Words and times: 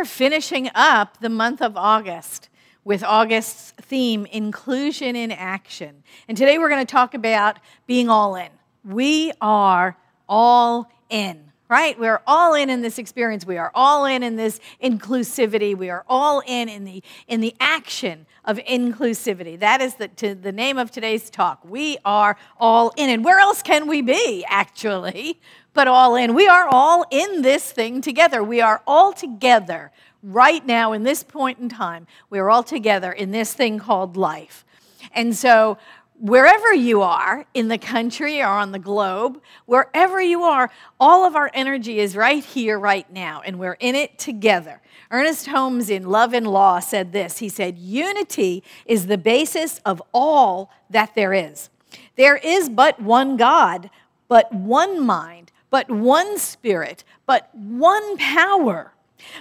we're 0.00 0.06
finishing 0.06 0.70
up 0.74 1.20
the 1.20 1.28
month 1.28 1.60
of 1.60 1.76
August 1.76 2.48
with 2.84 3.04
August's 3.04 3.72
theme, 3.72 4.24
Inclusion 4.32 5.14
in 5.14 5.30
Action. 5.30 6.02
And 6.26 6.38
today 6.38 6.56
we're 6.56 6.70
going 6.70 6.86
to 6.86 6.90
talk 6.90 7.12
about 7.12 7.58
being 7.86 8.08
all 8.08 8.34
in. 8.34 8.48
We 8.82 9.30
are 9.42 9.98
all 10.26 10.90
in 11.10 11.49
right? 11.70 11.96
We're 11.98 12.20
all 12.26 12.54
in 12.54 12.68
in 12.68 12.82
this 12.82 12.98
experience. 12.98 13.46
We 13.46 13.56
are 13.56 13.70
all 13.74 14.04
in 14.04 14.24
in 14.24 14.34
this 14.34 14.58
inclusivity. 14.82 15.76
We 15.76 15.88
are 15.88 16.04
all 16.08 16.42
in 16.44 16.68
in 16.68 16.84
the 16.84 17.02
in 17.28 17.40
the 17.40 17.54
action 17.60 18.26
of 18.44 18.58
inclusivity. 18.58 19.58
That 19.58 19.80
is 19.80 19.94
the, 19.94 20.08
to 20.08 20.34
the 20.34 20.50
name 20.50 20.78
of 20.78 20.90
today's 20.90 21.30
talk. 21.30 21.60
We 21.64 21.96
are 22.04 22.36
all 22.58 22.92
in. 22.96 23.08
And 23.08 23.24
where 23.24 23.38
else 23.38 23.62
can 23.62 23.86
we 23.86 24.02
be, 24.02 24.44
actually, 24.48 25.40
but 25.72 25.86
all 25.86 26.16
in? 26.16 26.34
We 26.34 26.48
are 26.48 26.66
all 26.68 27.04
in 27.10 27.42
this 27.42 27.70
thing 27.70 28.00
together. 28.00 28.42
We 28.42 28.60
are 28.60 28.82
all 28.84 29.12
together 29.12 29.92
right 30.24 30.66
now 30.66 30.92
in 30.92 31.04
this 31.04 31.22
point 31.22 31.60
in 31.60 31.68
time. 31.68 32.08
We 32.28 32.40
are 32.40 32.50
all 32.50 32.64
together 32.64 33.12
in 33.12 33.30
this 33.30 33.54
thing 33.54 33.78
called 33.78 34.16
life. 34.16 34.64
And 35.12 35.36
so 35.36 35.78
wherever 36.20 36.74
you 36.74 37.00
are 37.00 37.46
in 37.54 37.68
the 37.68 37.78
country 37.78 38.40
or 38.40 38.46
on 38.46 38.72
the 38.72 38.78
globe, 38.78 39.40
wherever 39.64 40.20
you 40.20 40.42
are, 40.42 40.70
all 41.00 41.24
of 41.24 41.34
our 41.34 41.50
energy 41.54 41.98
is 41.98 42.14
right 42.14 42.44
here, 42.44 42.78
right 42.78 43.10
now, 43.10 43.40
and 43.44 43.58
we're 43.58 43.78
in 43.80 43.94
it 43.94 44.18
together. 44.18 44.82
Ernest 45.10 45.46
Holmes 45.46 45.88
in 45.88 46.04
Love 46.04 46.34
and 46.34 46.46
Law 46.46 46.78
said 46.78 47.12
this 47.12 47.38
He 47.38 47.48
said, 47.48 47.78
Unity 47.78 48.62
is 48.84 49.06
the 49.06 49.18
basis 49.18 49.80
of 49.86 50.02
all 50.12 50.70
that 50.90 51.14
there 51.14 51.32
is. 51.32 51.70
There 52.16 52.36
is 52.36 52.68
but 52.68 53.00
one 53.00 53.36
God, 53.36 53.90
but 54.28 54.52
one 54.52 55.04
mind, 55.04 55.50
but 55.70 55.90
one 55.90 56.38
spirit, 56.38 57.02
but 57.26 57.52
one 57.54 58.18
power. 58.18 58.92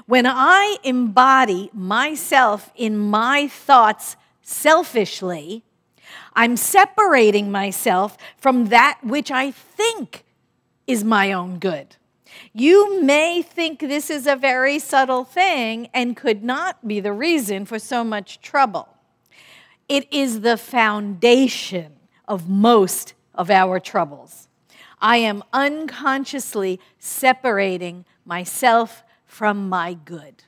When 0.06 0.26
I 0.26 0.78
embody 0.84 1.70
myself 1.74 2.72
in 2.76 2.98
my 2.98 3.48
thoughts 3.48 4.16
selfishly, 4.42 5.64
I'm 6.40 6.56
separating 6.56 7.52
myself 7.52 8.18
from 8.38 8.68
that 8.68 9.00
which 9.04 9.30
I 9.30 9.52
think 9.52 10.24
is 10.88 11.04
my 11.04 11.34
own 11.34 11.60
good. 11.60 11.98
You 12.54 13.04
may 13.04 13.42
think 13.42 13.82
this 13.82 14.10
is 14.10 14.26
a 14.26 14.38
very 14.38 14.80
subtle 14.80 15.26
thing 15.26 15.90
and 15.94 16.16
could 16.16 16.42
not 16.42 16.88
be 16.88 17.02
the 17.02 17.12
reason 17.12 17.66
for 17.66 17.78
so 17.78 18.06
much 18.06 18.40
trouble. 18.40 18.88
It 19.90 20.08
is 20.14 20.40
the 20.40 20.56
foundation 20.56 21.98
of 22.26 22.48
most 22.48 23.16
of 23.36 23.50
our 23.50 23.78
troubles. 23.78 24.48
I 25.02 25.18
am 25.18 25.44
unconsciously 25.52 26.80
separating 27.00 28.06
myself 28.24 29.04
from 29.26 29.68
my 29.68 29.94
good. 29.94 30.46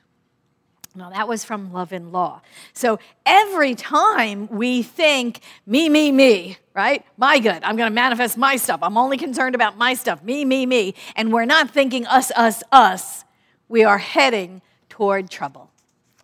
Now, 0.94 1.10
that 1.10 1.26
was 1.26 1.42
from 1.42 1.72
Love 1.72 1.92
and 1.92 2.12
Law. 2.12 2.42
So 2.74 2.98
every 3.24 3.74
time 3.74 4.46
we 4.50 4.82
think, 4.82 5.40
me, 5.64 5.88
me, 5.88 6.12
me, 6.12 6.58
right? 6.74 7.04
My 7.16 7.38
good, 7.38 7.62
I'm 7.62 7.76
going 7.76 7.90
to 7.90 7.94
manifest 7.94 8.36
my 8.36 8.56
stuff. 8.56 8.80
I'm 8.82 8.98
only 8.98 9.16
concerned 9.16 9.54
about 9.54 9.78
my 9.78 9.94
stuff, 9.94 10.22
me, 10.22 10.44
me, 10.44 10.66
me, 10.66 10.94
and 11.16 11.32
we're 11.32 11.46
not 11.46 11.70
thinking 11.70 12.06
us, 12.06 12.30
us, 12.32 12.62
us, 12.72 13.24
we 13.68 13.84
are 13.84 13.98
heading 13.98 14.60
toward 14.90 15.30
trouble. 15.30 15.70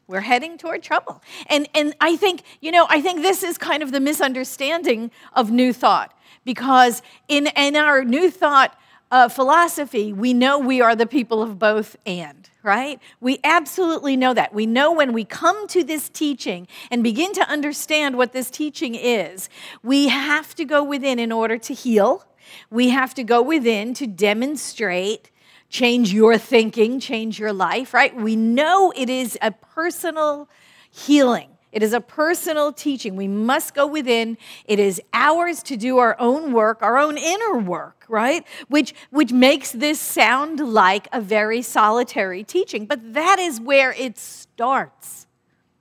We're 0.06 0.20
heading 0.20 0.58
toward 0.58 0.83
trouble. 0.83 1.22
And, 1.46 1.69
and 1.74 1.94
I 2.00 2.16
think, 2.16 2.42
you 2.61 2.70
know, 2.70 2.86
I 2.91 3.00
think 3.00 3.22
this 3.22 3.42
is 3.42 3.56
kind 3.56 3.83
of 3.83 3.92
the 3.92 4.00
misunderstanding 4.00 5.11
of 5.33 5.50
New 5.50 5.72
Thought 5.72 6.14
because 6.44 7.02
in, 7.28 7.48
in 7.56 7.77
our 7.77 8.05
New 8.05 8.30
Thought 8.30 8.78
uh, 9.11 9.28
philosophy, 9.28 10.12
we 10.12 10.33
know 10.33 10.59
we 10.59 10.81
are 10.81 10.95
the 10.95 11.06
people 11.06 11.42
of 11.42 11.59
both 11.59 11.97
and 12.05 12.48
right? 12.69 13.01
We 13.20 13.41
absolutely 13.45 14.14
know 14.17 14.34
that. 14.34 14.53
We 14.53 14.67
know 14.67 14.92
when 14.92 15.14
we 15.14 15.25
come 15.25 15.67
to 15.69 15.83
this 15.83 16.11
teaching 16.11 16.69
and 16.91 17.03
begin 17.03 17.33
to 17.33 17.48
understand 17.48 18.19
what 18.19 18.33
this 18.33 18.51
teaching 18.51 18.95
is, 18.95 19.48
we 19.83 20.09
have 20.09 20.55
to 20.56 20.67
go 20.67 20.84
within 20.84 21.19
in 21.19 21.33
order 21.33 21.56
to 21.56 21.73
heal. 21.73 22.27
We 22.70 22.91
have 22.91 23.14
to 23.14 23.24
go 23.24 23.41
within 23.41 23.95
to 23.95 24.07
demonstrate, 24.07 25.30
change 25.70 26.13
your 26.13 26.36
thinking, 26.36 27.01
change 27.01 27.39
your 27.39 27.52
life, 27.55 27.95
right? 27.95 28.14
We 28.14 28.36
know 28.36 28.92
it 28.95 29.08
is 29.08 29.39
a 29.41 29.51
personal 29.51 30.48
healing. 30.91 31.48
It 31.78 31.84
is 31.84 31.92
a 31.92 32.00
personal 32.00 32.72
teaching. 32.72 33.14
We 33.14 33.28
must 33.28 33.72
go 33.72 33.86
within. 33.86 34.36
It 34.64 34.80
is 34.80 35.00
ours 35.12 35.62
to 35.62 35.77
do 35.77 35.98
our 35.98 36.16
own 36.18 36.52
work, 36.52 36.83
our 36.83 36.98
own 36.98 37.16
inner 37.16 37.56
work, 37.56 38.05
right? 38.08 38.44
Which, 38.66 38.96
which 39.11 39.30
makes 39.30 39.70
this 39.70 40.00
sound 40.00 40.58
like 40.58 41.06
a 41.12 41.20
very 41.20 41.62
solitary 41.62 42.42
teaching. 42.42 42.84
But 42.86 43.14
that 43.14 43.38
is 43.38 43.61
where 43.61 43.92
it 43.92 44.18
starts. 44.18 45.28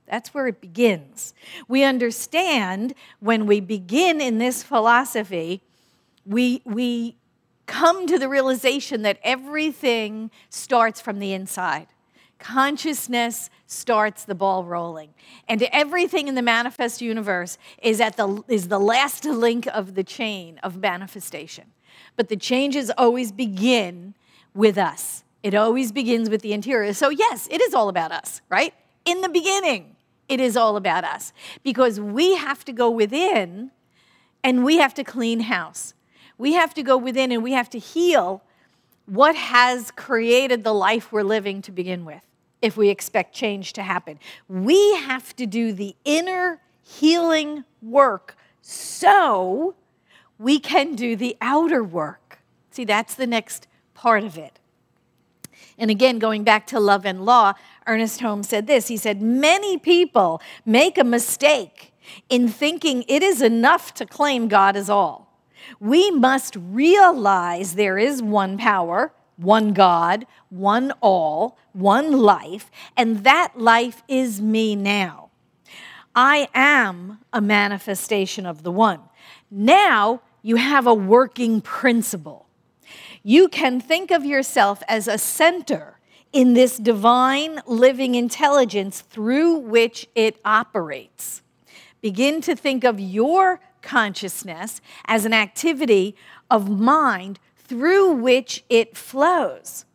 That's 0.05 0.35
where 0.35 0.45
it 0.45 0.61
begins. 0.61 1.33
We 1.67 1.83
understand 1.83 2.93
when 3.19 3.47
we 3.47 3.59
begin 3.59 4.21
in 4.21 4.37
this 4.37 4.61
philosophy, 4.61 5.63
we, 6.27 6.61
we 6.63 7.17
come 7.65 8.05
to 8.05 8.19
the 8.19 8.29
realization 8.29 9.01
that 9.01 9.17
everything 9.23 10.29
starts 10.51 11.01
from 11.01 11.17
the 11.17 11.33
inside. 11.33 11.87
Consciousness 12.37 13.49
starts 13.67 14.23
the 14.23 14.33
ball 14.33 14.63
rolling. 14.63 15.13
And 15.47 15.61
everything 15.71 16.27
in 16.27 16.35
the 16.35 16.41
manifest 16.41 17.01
universe 17.01 17.57
is, 17.81 18.01
at 18.01 18.17
the, 18.17 18.43
is 18.47 18.69
the 18.69 18.79
last 18.79 19.25
link 19.25 19.67
of 19.67 19.93
the 19.93 20.03
chain 20.03 20.59
of 20.63 20.77
manifestation. 20.77 21.65
But 22.15 22.29
the 22.29 22.37
changes 22.37 22.89
always 22.97 23.31
begin 23.31 24.15
with 24.55 24.77
us. 24.77 25.23
It 25.43 25.53
always 25.53 25.91
begins 25.91 26.29
with 26.29 26.41
the 26.41 26.53
interior. 26.53 26.93
So, 26.93 27.09
yes, 27.09 27.47
it 27.51 27.61
is 27.61 27.73
all 27.73 27.89
about 27.89 28.11
us, 28.11 28.41
right? 28.49 28.73
In 29.05 29.21
the 29.21 29.29
beginning, 29.29 29.95
it 30.27 30.39
is 30.39 30.57
all 30.57 30.77
about 30.77 31.03
us 31.03 31.31
because 31.63 31.99
we 31.99 32.35
have 32.35 32.65
to 32.65 32.73
go 32.73 32.89
within 32.89 33.71
and 34.43 34.63
we 34.63 34.77
have 34.77 34.93
to 34.95 35.03
clean 35.03 35.41
house. 35.41 35.93
We 36.37 36.53
have 36.53 36.73
to 36.75 36.83
go 36.83 36.97
within 36.97 37.31
and 37.31 37.43
we 37.43 37.51
have 37.51 37.69
to 37.71 37.79
heal 37.79 38.41
what 39.05 39.35
has 39.35 39.91
created 39.91 40.63
the 40.63 40.73
life 40.73 41.11
we're 41.11 41.23
living 41.23 41.61
to 41.63 41.71
begin 41.71 42.05
with 42.05 42.21
if 42.61 42.77
we 42.77 42.89
expect 42.89 43.35
change 43.35 43.73
to 43.73 43.83
happen. 43.83 44.19
We 44.47 44.95
have 44.95 45.35
to 45.35 45.45
do 45.45 45.73
the 45.73 45.95
inner 46.05 46.61
healing 46.81 47.63
work 47.81 48.35
so 48.61 49.75
we 50.39 50.59
can 50.59 50.95
do 50.95 51.15
the 51.15 51.37
outer 51.41 51.83
work. 51.83 52.39
See, 52.71 52.85
that's 52.85 53.15
the 53.15 53.27
next 53.27 53.67
part 53.93 54.23
of 54.23 54.37
it. 54.37 54.59
And 55.77 55.91
again, 55.91 56.17
going 56.19 56.43
back 56.43 56.65
to 56.67 56.79
love 56.79 57.05
and 57.05 57.23
law, 57.23 57.53
Ernest 57.85 58.21
Holmes 58.21 58.49
said 58.49 58.67
this. 58.67 58.87
He 58.87 58.97
said, 58.97 59.21
Many 59.21 59.77
people 59.77 60.41
make 60.65 60.97
a 60.97 61.03
mistake 61.03 61.93
in 62.29 62.47
thinking 62.47 63.03
it 63.07 63.21
is 63.21 63.41
enough 63.41 63.93
to 63.95 64.05
claim 64.05 64.47
God 64.47 64.75
as 64.75 64.89
all. 64.89 65.27
We 65.79 66.09
must 66.11 66.55
realize 66.55 67.75
there 67.75 67.97
is 67.97 68.21
one 68.21 68.57
power, 68.57 69.11
one 69.37 69.73
God, 69.73 70.25
one 70.49 70.91
all, 71.01 71.57
one 71.73 72.11
life, 72.11 72.69
and 72.95 73.23
that 73.23 73.53
life 73.55 74.03
is 74.07 74.41
me 74.41 74.75
now. 74.75 75.29
I 76.15 76.49
am 76.53 77.19
a 77.31 77.39
manifestation 77.39 78.45
of 78.45 78.63
the 78.63 78.71
one. 78.71 79.01
Now 79.51 80.21
you 80.41 80.55
have 80.55 80.87
a 80.87 80.93
working 80.93 81.61
principle. 81.61 82.47
You 83.21 83.47
can 83.47 83.79
think 83.79 84.11
of 84.11 84.25
yourself 84.25 84.81
as 84.87 85.07
a 85.07 85.17
center 85.17 85.99
in 86.33 86.53
this 86.53 86.77
divine 86.77 87.61
living 87.67 88.15
intelligence 88.15 89.01
through 89.01 89.57
which 89.57 90.07
it 90.15 90.39
operates. 90.43 91.41
Begin 92.01 92.41
to 92.41 92.55
think 92.55 92.83
of 92.83 92.99
your 92.99 93.59
consciousness 93.81 94.81
as 95.05 95.25
an 95.25 95.33
activity 95.33 96.15
of 96.49 96.69
mind 96.69 97.39
through 97.67 98.13
which 98.13 98.63
it 98.69 98.97
flows. 98.97 99.85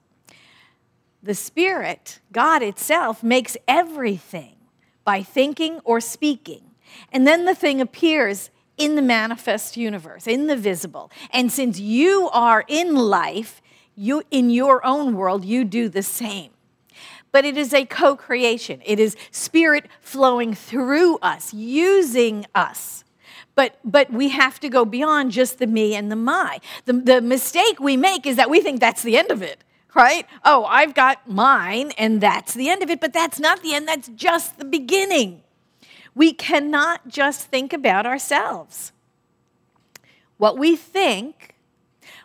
The 1.22 1.34
Spirit, 1.34 2.20
God 2.32 2.62
itself, 2.62 3.22
makes 3.22 3.56
everything 3.68 4.56
by 5.04 5.22
thinking 5.22 5.80
or 5.84 6.00
speaking. 6.00 6.70
And 7.12 7.26
then 7.26 7.44
the 7.44 7.54
thing 7.54 7.80
appears 7.80 8.50
in 8.76 8.96
the 8.96 9.02
manifest 9.02 9.76
universe, 9.76 10.26
in 10.26 10.46
the 10.46 10.56
visible. 10.56 11.10
And 11.30 11.52
since 11.52 11.78
you 11.78 12.28
are 12.32 12.64
in 12.66 12.96
life, 12.96 13.62
you 13.94 14.22
in 14.30 14.50
your 14.50 14.84
own 14.84 15.16
world, 15.16 15.44
you 15.44 15.64
do 15.64 15.88
the 15.88 16.02
same. 16.02 16.50
But 17.30 17.44
it 17.44 17.56
is 17.56 17.72
a 17.72 17.86
co 17.86 18.16
creation, 18.16 18.82
it 18.84 18.98
is 18.98 19.16
spirit 19.30 19.86
flowing 20.00 20.54
through 20.54 21.16
us, 21.18 21.54
using 21.54 22.46
us 22.54 23.04
but, 23.54 23.78
but 23.84 24.12
we 24.12 24.30
have 24.30 24.60
to 24.60 24.68
go 24.68 24.84
beyond 24.84 25.32
just 25.32 25.58
the 25.58 25.66
me 25.66 25.94
and 25.94 26.10
the 26.10 26.16
my. 26.16 26.60
The, 26.84 26.92
the 26.92 27.20
mistake 27.20 27.80
we 27.80 27.96
make 27.96 28.26
is 28.26 28.36
that 28.36 28.50
we 28.50 28.60
think 28.60 28.80
that's 28.80 29.02
the 29.02 29.16
end 29.16 29.30
of 29.30 29.42
it, 29.42 29.62
right? 29.94 30.26
Oh, 30.44 30.64
I've 30.64 30.94
got 30.94 31.28
mine, 31.28 31.92
and 31.98 32.20
that's 32.20 32.54
the 32.54 32.68
end 32.68 32.82
of 32.82 32.90
it, 32.90 33.00
but 33.00 33.12
that's 33.12 33.38
not 33.38 33.62
the 33.62 33.74
end, 33.74 33.88
that's 33.88 34.08
just 34.08 34.58
the 34.58 34.64
beginning. 34.64 35.42
We 36.14 36.32
cannot 36.32 37.08
just 37.08 37.48
think 37.48 37.72
about 37.72 38.06
ourselves. 38.06 38.92
What 40.36 40.58
we 40.58 40.76
think, 40.76 41.54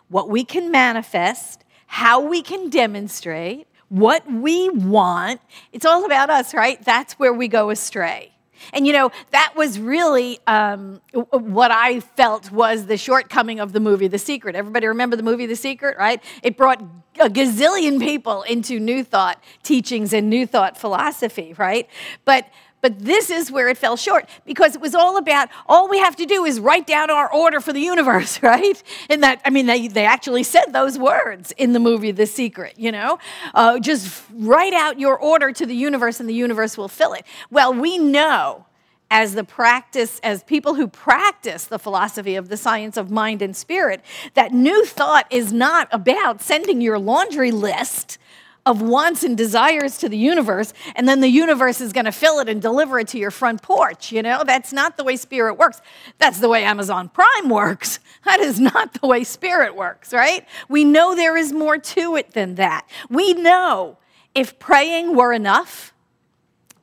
what 0.08 0.28
we 0.28 0.44
can 0.44 0.70
manifest, 0.70 1.64
how 1.86 2.20
we 2.20 2.42
can 2.42 2.68
demonstrate, 2.68 3.66
what 3.88 4.30
we 4.30 4.68
want, 4.68 5.40
it's 5.72 5.86
all 5.86 6.04
about 6.04 6.28
us, 6.28 6.52
right? 6.52 6.82
That's 6.84 7.14
where 7.14 7.32
we 7.32 7.48
go 7.48 7.70
astray. 7.70 8.32
And 8.72 8.86
you 8.86 8.92
know, 8.92 9.10
that 9.30 9.54
was 9.56 9.78
really 9.78 10.38
um, 10.46 11.00
what 11.12 11.70
I 11.70 12.00
felt 12.00 12.50
was 12.50 12.86
the 12.86 12.96
shortcoming 12.96 13.60
of 13.60 13.72
the 13.72 13.80
movie 13.80 14.08
The 14.08 14.18
Secret. 14.18 14.54
Everybody 14.54 14.86
remember 14.86 15.16
the 15.16 15.22
movie 15.22 15.46
The 15.46 15.56
Secret, 15.56 15.96
right? 15.98 16.22
It 16.42 16.56
brought 16.56 16.82
a 17.20 17.28
gazillion 17.28 18.00
people 18.00 18.42
into 18.42 18.78
New 18.78 19.02
Thought 19.02 19.42
teachings 19.62 20.12
and 20.12 20.30
New 20.30 20.46
Thought 20.46 20.76
philosophy, 20.78 21.54
right? 21.58 21.88
But 22.24 22.46
but 22.80 22.98
this 22.98 23.30
is 23.30 23.50
where 23.50 23.68
it 23.68 23.76
fell 23.76 23.96
short 23.96 24.28
because 24.46 24.74
it 24.74 24.80
was 24.80 24.94
all 24.94 25.16
about 25.16 25.48
all 25.66 25.88
we 25.88 25.98
have 25.98 26.16
to 26.16 26.26
do 26.26 26.44
is 26.44 26.60
write 26.60 26.86
down 26.86 27.10
our 27.10 27.32
order 27.32 27.60
for 27.60 27.72
the 27.72 27.80
universe, 27.80 28.42
right? 28.42 28.82
And 29.10 29.22
that, 29.22 29.40
I 29.44 29.50
mean, 29.50 29.66
they, 29.66 29.88
they 29.88 30.06
actually 30.06 30.42
said 30.42 30.66
those 30.72 30.98
words 30.98 31.52
in 31.52 31.72
the 31.72 31.80
movie 31.80 32.12
The 32.12 32.26
Secret, 32.26 32.74
you 32.78 32.92
know? 32.92 33.18
Uh, 33.54 33.78
just 33.78 34.22
write 34.32 34.74
out 34.74 35.00
your 35.00 35.18
order 35.18 35.52
to 35.52 35.66
the 35.66 35.74
universe 35.74 36.20
and 36.20 36.28
the 36.28 36.34
universe 36.34 36.78
will 36.78 36.88
fill 36.88 37.14
it. 37.14 37.24
Well, 37.50 37.74
we 37.74 37.98
know 37.98 38.66
as 39.10 39.34
the 39.34 39.44
practice, 39.44 40.20
as 40.22 40.42
people 40.44 40.74
who 40.74 40.86
practice 40.86 41.64
the 41.64 41.78
philosophy 41.78 42.36
of 42.36 42.48
the 42.48 42.56
science 42.56 42.96
of 42.96 43.10
mind 43.10 43.40
and 43.40 43.56
spirit, 43.56 44.02
that 44.34 44.52
new 44.52 44.84
thought 44.84 45.26
is 45.30 45.52
not 45.52 45.88
about 45.92 46.42
sending 46.42 46.80
your 46.80 46.98
laundry 46.98 47.50
list 47.50 48.18
of 48.68 48.82
wants 48.82 49.24
and 49.24 49.34
desires 49.34 49.96
to 49.96 50.10
the 50.10 50.18
universe, 50.18 50.74
and 50.94 51.08
then 51.08 51.22
the 51.22 51.28
universe 51.28 51.80
is 51.80 51.94
going 51.94 52.04
to 52.04 52.12
fill 52.12 52.38
it 52.38 52.50
and 52.50 52.60
deliver 52.60 52.98
it 52.98 53.08
to 53.08 53.18
your 53.18 53.30
front 53.30 53.62
porch. 53.62 54.12
You 54.12 54.22
know, 54.22 54.44
that's 54.44 54.74
not 54.74 54.98
the 54.98 55.04
way 55.04 55.16
spirit 55.16 55.54
works. 55.54 55.80
That's 56.18 56.38
the 56.38 56.50
way 56.50 56.64
Amazon 56.64 57.08
Prime 57.08 57.48
works. 57.48 57.98
That 58.24 58.40
is 58.40 58.60
not 58.60 59.00
the 59.00 59.06
way 59.06 59.24
spirit 59.24 59.74
works, 59.74 60.12
right? 60.12 60.44
We 60.68 60.84
know 60.84 61.14
there 61.14 61.36
is 61.36 61.50
more 61.50 61.78
to 61.78 62.16
it 62.16 62.32
than 62.32 62.56
that. 62.56 62.86
We 63.08 63.32
know 63.32 63.96
if 64.34 64.58
praying 64.58 65.16
were 65.16 65.32
enough, 65.32 65.94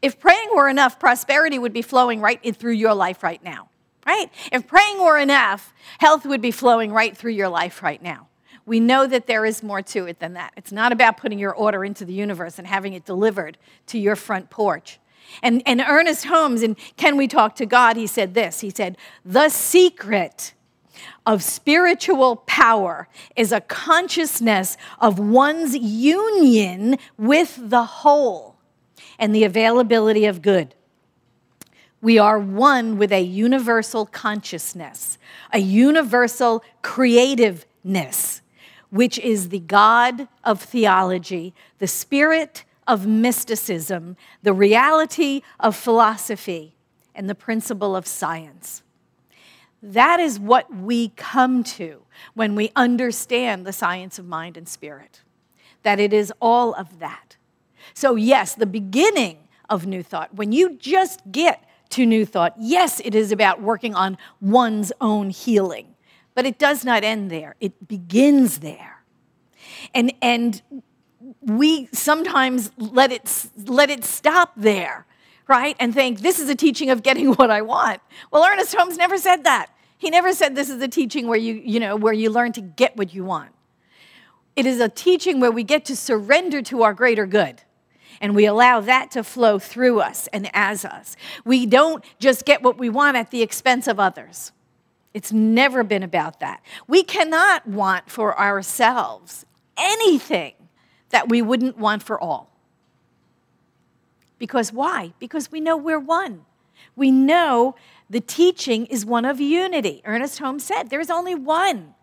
if 0.01 0.19
praying 0.19 0.49
were 0.55 0.67
enough, 0.67 0.97
prosperity 0.97 1.59
would 1.59 1.73
be 1.73 1.83
flowing 1.83 2.21
right 2.21 2.55
through 2.55 2.71
your 2.71 2.95
life 2.95 3.21
right 3.21 3.43
now, 3.43 3.69
right? 4.07 4.27
If 4.51 4.65
praying 4.65 4.99
were 5.01 5.19
enough, 5.19 5.71
health 5.99 6.25
would 6.25 6.41
be 6.41 6.51
flowing 6.51 6.91
right 6.91 7.15
through 7.15 7.33
your 7.33 7.49
life 7.49 7.83
right 7.83 8.01
now 8.01 8.27
we 8.65 8.79
know 8.79 9.05
that 9.05 9.27
there 9.27 9.45
is 9.45 9.61
more 9.61 9.81
to 9.81 10.05
it 10.05 10.19
than 10.19 10.33
that. 10.33 10.53
It's 10.57 10.71
not 10.71 10.91
about 10.91 11.17
putting 11.17 11.37
your 11.37 11.53
order 11.53 11.85
into 11.85 12.03
the 12.03 12.13
universe 12.13 12.57
and 12.57 12.67
having 12.67 12.93
it 12.93 13.05
delivered 13.05 13.57
to 13.87 13.99
your 13.99 14.15
front 14.15 14.49
porch. 14.49 14.99
And, 15.41 15.61
and 15.65 15.81
Ernest 15.81 16.25
Holmes, 16.25 16.63
in 16.63 16.75
Can 16.97 17.17
We 17.17 17.27
Talk 17.27 17.55
to 17.55 17.65
God, 17.65 17.95
he 17.95 18.07
said 18.07 18.33
this 18.33 18.61
He 18.61 18.69
said, 18.69 18.97
The 19.23 19.49
secret 19.49 20.53
of 21.25 21.43
spiritual 21.43 22.37
power 22.37 23.07
is 23.35 23.51
a 23.51 23.61
consciousness 23.61 24.77
of 24.99 25.19
one's 25.19 25.75
union 25.75 26.97
with 27.17 27.59
the 27.69 27.83
whole 27.83 28.55
and 29.19 29.35
the 29.35 29.43
availability 29.43 30.25
of 30.25 30.41
good. 30.41 30.73
We 32.01 32.17
are 32.19 32.39
one 32.39 32.97
with 32.97 33.11
a 33.11 33.21
universal 33.21 34.05
consciousness, 34.05 35.17
a 35.51 35.59
universal 35.59 36.63
creativeness 36.81 38.41
which 38.95 39.19
is 39.19 39.49
the 39.49 39.59
God 39.59 40.29
of 40.45 40.61
theology, 40.61 41.53
the 41.79 41.87
spirit 41.87 42.63
of 42.87 43.05
mysticism, 43.05 44.15
the 44.41 44.53
reality 44.53 45.41
of 45.59 45.75
philosophy, 45.75 46.77
and 47.13 47.29
the 47.29 47.35
principle 47.35 47.93
of 47.93 48.07
science. 48.07 48.83
That 49.83 50.21
is 50.21 50.39
what 50.39 50.73
we 50.73 51.09
come 51.09 51.61
to 51.75 52.03
when 52.35 52.55
we 52.55 52.71
understand 52.73 53.65
the 53.65 53.73
science 53.73 54.17
of 54.17 54.27
mind 54.27 54.55
and 54.55 54.65
spirit, 54.65 55.23
that 55.83 55.99
it 55.99 56.13
is 56.13 56.31
all 56.39 56.73
of 56.75 56.99
that. 56.99 57.35
So, 57.93 58.15
yes, 58.15 58.55
the 58.55 58.65
beginning 58.65 59.39
of 59.69 59.85
New 59.85 60.03
Thought, 60.03 60.33
when 60.35 60.53
you 60.53 60.77
just 60.77 61.19
get 61.33 61.67
to 61.89 62.05
New 62.05 62.25
Thought, 62.25 62.53
yes, 62.57 63.01
it 63.03 63.13
is 63.13 63.33
about 63.33 63.61
working 63.61 63.93
on 63.93 64.17
one's 64.39 64.93
own 65.01 65.31
healing. 65.31 65.94
But 66.35 66.45
it 66.45 66.59
does 66.59 66.85
not 66.85 67.03
end 67.03 67.31
there, 67.31 67.55
it 67.59 67.87
begins 67.87 68.59
there. 68.59 69.03
And, 69.93 70.13
and 70.21 70.61
we 71.41 71.87
sometimes 71.91 72.71
let 72.77 73.11
it, 73.11 73.47
let 73.65 73.89
it 73.89 74.03
stop 74.03 74.51
there, 74.55 75.05
right? 75.47 75.75
And 75.79 75.93
think, 75.93 76.19
this 76.19 76.39
is 76.39 76.49
a 76.49 76.55
teaching 76.55 76.89
of 76.89 77.01
getting 77.01 77.33
what 77.33 77.49
I 77.49 77.61
want. 77.61 78.01
Well, 78.31 78.43
Ernest 78.43 78.75
Holmes 78.75 78.97
never 78.97 79.17
said 79.17 79.43
that. 79.45 79.67
He 79.97 80.09
never 80.09 80.33
said 80.33 80.55
this 80.55 80.69
is 80.69 80.81
a 80.81 80.87
teaching 80.87 81.27
where 81.27 81.39
you, 81.39 81.53
you 81.53 81.79
know, 81.79 81.95
where 81.95 82.13
you 82.13 82.29
learn 82.29 82.51
to 82.53 82.61
get 82.61 82.97
what 82.97 83.13
you 83.13 83.23
want. 83.23 83.51
It 84.55 84.65
is 84.65 84.79
a 84.79 84.89
teaching 84.89 85.39
where 85.39 85.51
we 85.51 85.63
get 85.63 85.85
to 85.85 85.95
surrender 85.95 86.61
to 86.63 86.83
our 86.83 86.93
greater 86.93 87.25
good 87.25 87.61
and 88.21 88.35
we 88.35 88.45
allow 88.45 88.79
that 88.81 89.11
to 89.11 89.23
flow 89.23 89.59
through 89.59 89.99
us 89.99 90.27
and 90.27 90.49
as 90.53 90.85
us. 90.85 91.15
We 91.43 91.65
don't 91.65 92.03
just 92.19 92.45
get 92.45 92.61
what 92.61 92.77
we 92.77 92.89
want 92.89 93.17
at 93.17 93.31
the 93.31 93.41
expense 93.41 93.87
of 93.87 93.99
others. 93.99 94.51
It's 95.15 95.31
never 95.31 95.85
been 95.85 96.03
about 96.03 96.41
that. 96.41 96.61
We 96.89 97.01
cannot 97.01 97.65
want 97.65 98.09
for 98.09 98.37
ourselves 98.37 99.45
anything 99.77 100.55
that 101.11 101.29
we 101.29 101.41
wouldn't 101.41 101.77
want 101.77 102.03
for 102.03 102.19
all. 102.19 102.51
Because 104.37 104.73
why? 104.73 105.13
Because 105.17 105.49
we 105.49 105.61
know 105.61 105.77
we're 105.77 106.01
one. 106.01 106.43
We 106.97 107.11
know 107.11 107.75
the 108.09 108.19
teaching 108.19 108.87
is 108.87 109.05
one 109.05 109.23
of 109.23 109.39
unity. 109.39 110.01
Ernest 110.03 110.39
Holmes 110.39 110.65
said 110.65 110.89
there 110.89 110.99
is 110.99 111.09
only 111.09 111.33
one. 111.33 111.95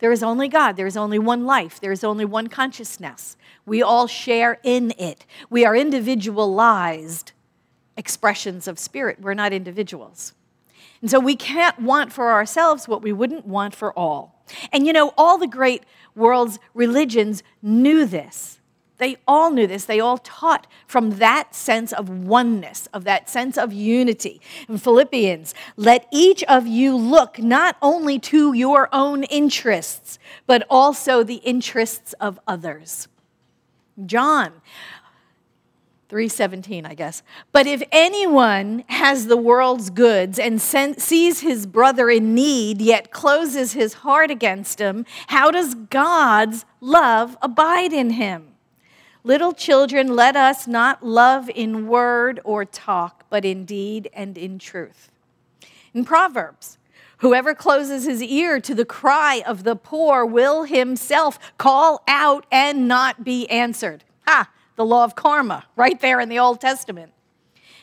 There 0.00 0.12
is 0.12 0.22
only 0.22 0.48
God. 0.48 0.76
There 0.76 0.86
is 0.86 0.96
only 0.98 1.18
one 1.18 1.46
life. 1.46 1.80
There 1.80 1.90
is 1.90 2.04
only 2.04 2.26
one 2.26 2.48
consciousness. 2.48 3.38
We 3.64 3.82
all 3.82 4.06
share 4.06 4.60
in 4.62 4.92
it. 4.98 5.24
We 5.48 5.64
are 5.64 5.74
individualized 5.74 7.32
expressions 7.96 8.68
of 8.68 8.78
spirit. 8.78 9.22
We're 9.22 9.32
not 9.32 9.54
individuals. 9.54 10.34
And 11.00 11.10
so 11.10 11.20
we 11.20 11.36
can't 11.36 11.80
want 11.80 12.12
for 12.12 12.32
ourselves 12.32 12.88
what 12.88 13.02
we 13.02 13.12
wouldn't 13.12 13.46
want 13.46 13.74
for 13.74 13.96
all. 13.96 14.44
And 14.72 14.86
you 14.86 14.92
know, 14.92 15.12
all 15.16 15.38
the 15.38 15.46
great 15.46 15.84
world's 16.14 16.58
religions 16.74 17.42
knew 17.62 18.04
this. 18.04 18.58
They 18.98 19.16
all 19.28 19.52
knew 19.52 19.66
this. 19.68 19.84
They 19.84 20.00
all 20.00 20.18
taught 20.18 20.66
from 20.86 21.18
that 21.18 21.54
sense 21.54 21.92
of 21.92 22.08
oneness, 22.08 22.88
of 22.92 23.04
that 23.04 23.30
sense 23.30 23.56
of 23.56 23.72
unity. 23.72 24.40
In 24.68 24.76
Philippians, 24.76 25.54
let 25.76 26.06
each 26.12 26.42
of 26.44 26.66
you 26.66 26.96
look 26.96 27.38
not 27.38 27.76
only 27.80 28.18
to 28.18 28.52
your 28.52 28.88
own 28.92 29.22
interests, 29.24 30.18
but 30.46 30.66
also 30.68 31.22
the 31.22 31.36
interests 31.36 32.12
of 32.14 32.40
others. 32.48 33.06
John, 34.04 34.52
317 36.08 36.86
i 36.86 36.94
guess 36.94 37.22
but 37.52 37.66
if 37.66 37.82
anyone 37.92 38.84
has 38.88 39.26
the 39.26 39.36
world's 39.36 39.90
goods 39.90 40.38
and 40.38 40.60
sen- 40.60 40.98
sees 40.98 41.40
his 41.40 41.66
brother 41.66 42.08
in 42.08 42.34
need 42.34 42.80
yet 42.80 43.10
closes 43.10 43.72
his 43.72 43.94
heart 43.94 44.30
against 44.30 44.78
him 44.78 45.04
how 45.28 45.50
does 45.50 45.74
god's 45.74 46.64
love 46.80 47.36
abide 47.42 47.92
in 47.92 48.10
him 48.10 48.54
little 49.22 49.52
children 49.52 50.14
let 50.16 50.34
us 50.34 50.66
not 50.66 51.04
love 51.04 51.50
in 51.50 51.86
word 51.86 52.40
or 52.44 52.64
talk 52.64 53.24
but 53.28 53.44
in 53.44 53.64
deed 53.64 54.08
and 54.14 54.38
in 54.38 54.58
truth 54.58 55.10
in 55.92 56.04
proverbs 56.04 56.78
Whoever 57.18 57.52
closes 57.52 58.04
his 58.04 58.22
ear 58.22 58.60
to 58.60 58.74
the 58.76 58.84
cry 58.84 59.42
of 59.44 59.64
the 59.64 59.74
poor 59.74 60.24
will 60.24 60.62
himself 60.62 61.38
call 61.58 62.02
out 62.06 62.46
and 62.52 62.86
not 62.86 63.24
be 63.24 63.48
answered. 63.50 64.04
Ha! 64.28 64.48
The 64.78 64.84
law 64.84 65.02
of 65.02 65.16
karma, 65.16 65.64
right 65.74 66.00
there 66.00 66.20
in 66.20 66.28
the 66.28 66.38
Old 66.38 66.60
Testament. 66.60 67.12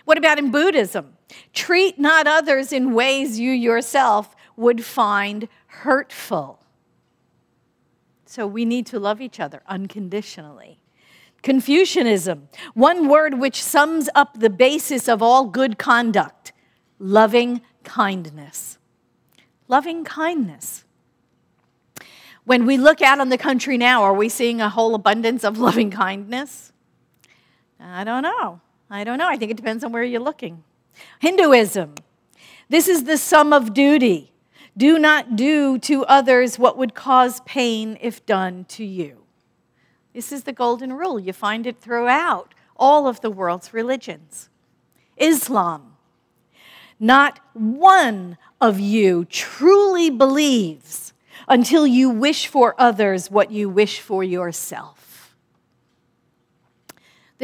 What 0.05 0.17
about 0.17 0.39
in 0.39 0.49
Buddhism? 0.49 1.17
Treat 1.51 1.99
not 1.99 2.25
others 2.25 2.71
in 2.71 2.93
ways 2.93 3.37
you 3.37 3.51
yourself 3.51 4.33
would 4.55 4.85
find 4.85 5.49
hurtful. 5.67 6.63
So 8.25 8.47
we 8.47 8.63
need 8.63 8.85
to 8.87 8.99
love 8.99 9.19
each 9.19 9.41
other 9.41 9.61
unconditionally. 9.67 10.79
Confucianism, 11.43 12.47
one 12.73 13.09
word 13.09 13.39
which 13.39 13.61
sums 13.61 14.07
up 14.15 14.39
the 14.39 14.49
basis 14.49 15.09
of 15.09 15.21
all 15.21 15.45
good 15.45 15.77
conduct 15.77 16.53
loving 16.97 17.59
kindness. 17.83 18.77
Loving 19.67 20.05
kindness. 20.05 20.85
When 22.45 22.65
we 22.65 22.77
look 22.77 23.01
out 23.01 23.19
on 23.19 23.27
the 23.27 23.37
country 23.37 23.77
now, 23.77 24.01
are 24.03 24.13
we 24.13 24.29
seeing 24.29 24.61
a 24.61 24.69
whole 24.69 24.95
abundance 24.95 25.43
of 25.43 25.57
loving 25.67 25.91
kindness? 25.91 26.71
I 27.79 28.03
don't 28.03 28.23
know. 28.23 28.61
I 28.89 29.03
don't 29.03 29.17
know. 29.17 29.27
I 29.27 29.37
think 29.37 29.51
it 29.51 29.57
depends 29.57 29.83
on 29.83 29.91
where 29.91 30.03
you're 30.03 30.21
looking. 30.21 30.63
Hinduism. 31.19 31.95
This 32.69 32.87
is 32.87 33.03
the 33.03 33.17
sum 33.17 33.53
of 33.53 33.73
duty. 33.73 34.31
Do 34.77 34.99
not 34.99 35.35
do 35.35 35.77
to 35.79 36.05
others 36.05 36.59
what 36.59 36.77
would 36.77 36.93
cause 36.93 37.39
pain 37.41 37.97
if 38.01 38.25
done 38.25 38.65
to 38.69 38.83
you. 38.83 39.23
This 40.13 40.31
is 40.31 40.43
the 40.43 40.53
golden 40.53 40.93
rule. 40.93 41.19
You 41.19 41.33
find 41.33 41.67
it 41.67 41.79
throughout 41.79 42.53
all 42.77 43.07
of 43.07 43.21
the 43.21 43.29
world's 43.29 43.73
religions. 43.73 44.49
Islam. 45.17 45.93
Not 46.99 47.39
one 47.53 48.37
of 48.61 48.79
you 48.79 49.25
truly 49.25 50.09
believes 50.09 51.13
until 51.47 51.85
you 51.85 52.09
wish 52.09 52.47
for 52.47 52.73
others 52.77 53.29
what 53.29 53.51
you 53.51 53.69
wish 53.69 53.99
for 53.99 54.23
yourself. 54.23 54.94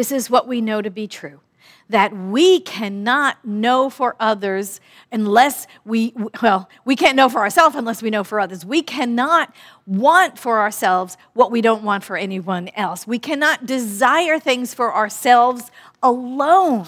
This 0.01 0.11
is 0.11 0.31
what 0.31 0.47
we 0.47 0.61
know 0.61 0.81
to 0.81 0.89
be 0.89 1.07
true 1.07 1.39
that 1.87 2.11
we 2.11 2.59
cannot 2.61 3.45
know 3.45 3.87
for 3.87 4.15
others 4.19 4.81
unless 5.11 5.67
we, 5.85 6.11
well, 6.41 6.67
we 6.85 6.95
can't 6.95 7.15
know 7.15 7.29
for 7.29 7.41
ourselves 7.41 7.75
unless 7.75 8.01
we 8.01 8.09
know 8.09 8.23
for 8.23 8.39
others. 8.39 8.65
We 8.65 8.81
cannot 8.81 9.53
want 9.85 10.39
for 10.39 10.59
ourselves 10.59 11.17
what 11.33 11.51
we 11.51 11.61
don't 11.61 11.83
want 11.83 12.03
for 12.03 12.17
anyone 12.17 12.69
else. 12.69 13.05
We 13.05 13.19
cannot 13.19 13.67
desire 13.67 14.39
things 14.39 14.73
for 14.73 14.91
ourselves 14.91 15.69
alone. 16.01 16.87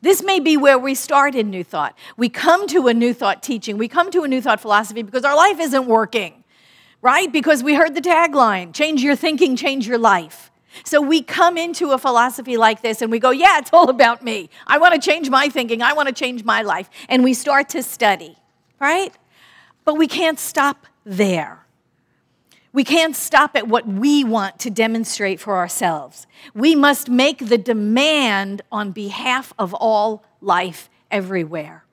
This 0.00 0.22
may 0.22 0.40
be 0.40 0.56
where 0.56 0.78
we 0.78 0.94
start 0.94 1.34
in 1.34 1.50
New 1.50 1.62
Thought. 1.62 1.94
We 2.16 2.30
come 2.30 2.66
to 2.68 2.86
a 2.86 2.94
New 2.94 3.12
Thought 3.12 3.42
teaching, 3.42 3.76
we 3.76 3.86
come 3.86 4.10
to 4.12 4.22
a 4.22 4.28
New 4.28 4.40
Thought 4.40 4.60
philosophy 4.60 5.02
because 5.02 5.26
our 5.26 5.36
life 5.36 5.60
isn't 5.60 5.84
working, 5.84 6.42
right? 7.02 7.30
Because 7.30 7.62
we 7.62 7.74
heard 7.74 7.94
the 7.94 8.00
tagline 8.00 8.72
change 8.72 9.02
your 9.02 9.14
thinking, 9.14 9.56
change 9.56 9.86
your 9.86 9.98
life. 9.98 10.50
So 10.84 11.00
we 11.00 11.22
come 11.22 11.56
into 11.56 11.90
a 11.90 11.98
philosophy 11.98 12.56
like 12.56 12.82
this 12.82 13.02
and 13.02 13.10
we 13.10 13.18
go, 13.18 13.30
yeah, 13.30 13.58
it's 13.58 13.70
all 13.72 13.88
about 13.88 14.22
me. 14.22 14.50
I 14.66 14.78
want 14.78 14.94
to 14.94 15.00
change 15.00 15.30
my 15.30 15.48
thinking. 15.48 15.82
I 15.82 15.92
want 15.92 16.08
to 16.08 16.14
change 16.14 16.44
my 16.44 16.62
life. 16.62 16.88
And 17.08 17.24
we 17.24 17.34
start 17.34 17.68
to 17.70 17.82
study, 17.82 18.36
right? 18.80 19.12
But 19.84 19.94
we 19.94 20.06
can't 20.06 20.38
stop 20.38 20.86
there. 21.04 21.64
We 22.72 22.84
can't 22.84 23.16
stop 23.16 23.56
at 23.56 23.66
what 23.66 23.88
we 23.88 24.24
want 24.24 24.58
to 24.60 24.70
demonstrate 24.70 25.40
for 25.40 25.56
ourselves. 25.56 26.26
We 26.54 26.74
must 26.74 27.08
make 27.08 27.48
the 27.48 27.58
demand 27.58 28.62
on 28.70 28.92
behalf 28.92 29.52
of 29.58 29.74
all 29.74 30.22
life 30.40 30.90
everywhere. 31.10 31.84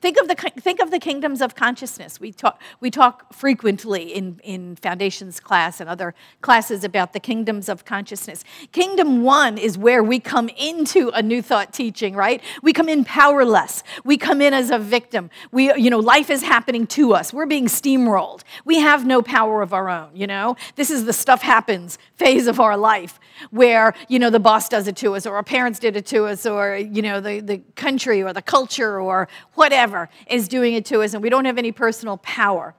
Think 0.00 0.18
of 0.18 0.28
the, 0.28 0.34
think 0.58 0.80
of 0.80 0.90
the 0.90 0.98
kingdoms 0.98 1.42
of 1.42 1.54
consciousness. 1.54 2.18
We 2.18 2.32
talk, 2.32 2.58
we 2.80 2.90
talk 2.90 3.34
frequently 3.34 4.14
in, 4.14 4.40
in 4.42 4.76
foundations 4.76 5.40
class 5.40 5.78
and 5.78 5.90
other 5.90 6.14
classes 6.40 6.84
about 6.84 7.12
the 7.12 7.20
kingdoms 7.20 7.68
of 7.68 7.84
consciousness. 7.84 8.42
Kingdom 8.72 9.22
one 9.22 9.58
is 9.58 9.76
where 9.76 10.02
we 10.02 10.18
come 10.18 10.48
into 10.56 11.10
a 11.10 11.20
new 11.22 11.42
thought 11.42 11.74
teaching, 11.74 12.14
right? 12.14 12.42
We 12.62 12.72
come 12.72 12.88
in 12.88 13.04
powerless. 13.04 13.82
We 14.02 14.16
come 14.16 14.40
in 14.40 14.54
as 14.54 14.70
a 14.70 14.78
victim. 14.78 15.28
We, 15.52 15.74
you 15.74 15.90
know, 15.90 15.98
life 15.98 16.30
is 16.30 16.42
happening 16.42 16.86
to 16.88 17.12
us. 17.12 17.34
We're 17.34 17.44
being 17.44 17.66
steamrolled. 17.66 18.40
We 18.64 18.78
have 18.78 19.04
no 19.04 19.20
power 19.20 19.60
of 19.60 19.74
our 19.74 19.90
own, 19.90 20.16
you 20.16 20.26
know? 20.26 20.56
This 20.76 20.90
is 20.90 21.04
the 21.04 21.12
stuff 21.12 21.42
happens 21.42 21.98
phase 22.16 22.46
of 22.46 22.58
our 22.58 22.78
life 22.78 23.20
where, 23.50 23.92
you 24.08 24.18
know, 24.18 24.30
the 24.30 24.40
boss 24.40 24.66
does 24.66 24.88
it 24.88 24.96
to 24.96 25.14
us 25.14 25.26
or 25.26 25.36
our 25.36 25.42
parents 25.42 25.78
did 25.78 25.94
it 25.94 26.06
to 26.06 26.24
us 26.24 26.46
or, 26.46 26.76
you 26.76 27.02
know, 27.02 27.20
the, 27.20 27.40
the 27.40 27.58
country 27.76 28.22
or 28.22 28.32
the 28.32 28.40
culture 28.40 28.98
or 28.98 29.28
whatever 29.54 29.89
is 30.28 30.48
doing 30.48 30.74
it 30.74 30.84
to 30.86 31.02
us, 31.02 31.14
and 31.14 31.22
we 31.22 31.30
don't 31.30 31.44
have 31.44 31.58
any 31.58 31.72
personal 31.72 32.16
power. 32.18 32.74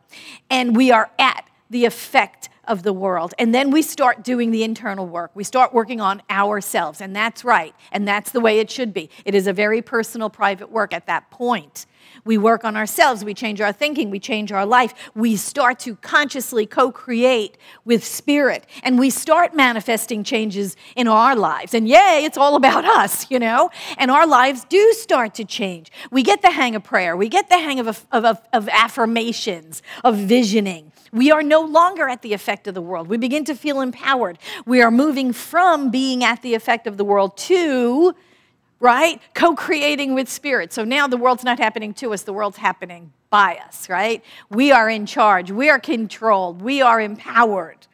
And 0.50 0.76
we 0.76 0.92
are 0.92 1.12
at 1.18 1.48
the 1.70 1.86
effect 1.86 2.50
of 2.66 2.84
the 2.84 2.94
world. 2.94 3.34
And 3.40 3.54
then 3.56 3.72
we 3.72 3.82
start 3.82 4.24
doing 4.24 4.52
the 4.52 4.64
internal 4.64 5.08
work. 5.08 5.32
We 5.34 5.44
start 5.44 5.74
working 5.74 6.00
on 6.00 6.22
ourselves. 6.30 7.02
And 7.02 7.16
that's 7.16 7.44
right. 7.44 7.74
And 7.92 8.08
that's 8.08 8.32
the 8.32 8.40
way 8.40 8.60
it 8.60 8.70
should 8.70 8.94
be. 8.94 9.10
It 9.26 9.34
is 9.36 9.48
a 9.48 9.54
very 9.54 9.82
personal, 9.82 10.30
private 10.30 10.72
work 10.72 10.94
at 10.94 11.08
that 11.08 11.30
point. 11.32 11.86
We 12.24 12.38
work 12.38 12.64
on 12.64 12.78
ourselves. 12.78 13.24
We 13.26 13.34
change 13.34 13.62
our 13.62 13.72
thinking. 13.72 14.10
We 14.10 14.20
change 14.20 14.52
our 14.52 14.66
life. 14.66 14.94
We 15.16 15.36
start 15.36 15.80
to 15.80 15.96
consciously 15.96 16.66
co 16.66 16.92
create 16.92 17.58
with 17.86 18.04
spirit. 18.04 18.66
And 18.84 19.00
we 19.00 19.10
start 19.10 19.56
manifesting 19.56 20.24
changes 20.24 20.76
in 20.96 21.08
our 21.08 21.36
lives. 21.36 21.74
And 21.74 21.88
yay, 21.88 22.22
it's 22.24 22.38
all 22.38 22.56
about 22.56 22.86
us, 22.86 23.30
you 23.30 23.40
know? 23.40 23.70
And 23.98 24.12
our 24.12 24.28
lives 24.28 24.66
do 24.66 24.94
start 24.94 25.34
to 25.36 25.46
change. 25.46 25.92
We 26.12 26.24
get 26.24 26.42
the 26.42 26.52
hang 26.52 26.76
of 26.76 26.84
prayer. 26.84 27.16
We 27.18 27.30
get 27.30 27.50
the 27.50 27.58
hang 27.58 27.80
of, 27.80 27.88
of, 27.88 28.06
of, 28.12 28.42
of 28.54 28.70
affirmations, 28.70 29.82
of 30.04 30.18
visioning. 30.18 30.92
We 31.12 31.32
are 31.32 31.44
no 31.44 31.62
longer 31.62 32.08
at 32.08 32.22
the 32.22 32.34
effect 32.34 32.68
of 32.68 32.74
the 32.74 32.82
world. 32.82 33.08
We 33.08 33.18
begin 33.18 33.44
to 33.46 33.56
feel 33.56 33.82
empowered. 33.82 34.40
We 34.66 34.82
are 34.82 34.92
moving 34.92 35.34
from 35.34 35.92
being 35.92 36.24
at 36.24 36.42
the 36.42 36.54
effect 36.54 36.88
of 36.88 36.98
the 36.98 37.04
world 37.04 37.36
to 37.38 38.16
right? 38.82 39.22
Co 39.34 39.56
creating 39.56 40.14
with 40.14 40.28
spirit. 40.28 40.74
So 40.74 40.84
now 40.84 41.08
the 41.08 41.16
world's 41.16 41.46
not 41.46 41.60
happening 41.60 41.94
to 41.96 42.14
us, 42.14 42.24
the 42.24 42.34
world's 42.34 42.58
happening 42.58 43.14
by 43.30 43.62
us, 43.66 43.88
right? 43.88 44.22
We 44.50 44.74
are 44.74 44.90
in 44.90 45.06
charge, 45.06 45.52
we 45.52 45.70
are 45.70 45.80
controlled, 45.80 46.62
we 46.62 46.82
are 46.82 47.00
empowered. 47.00 47.88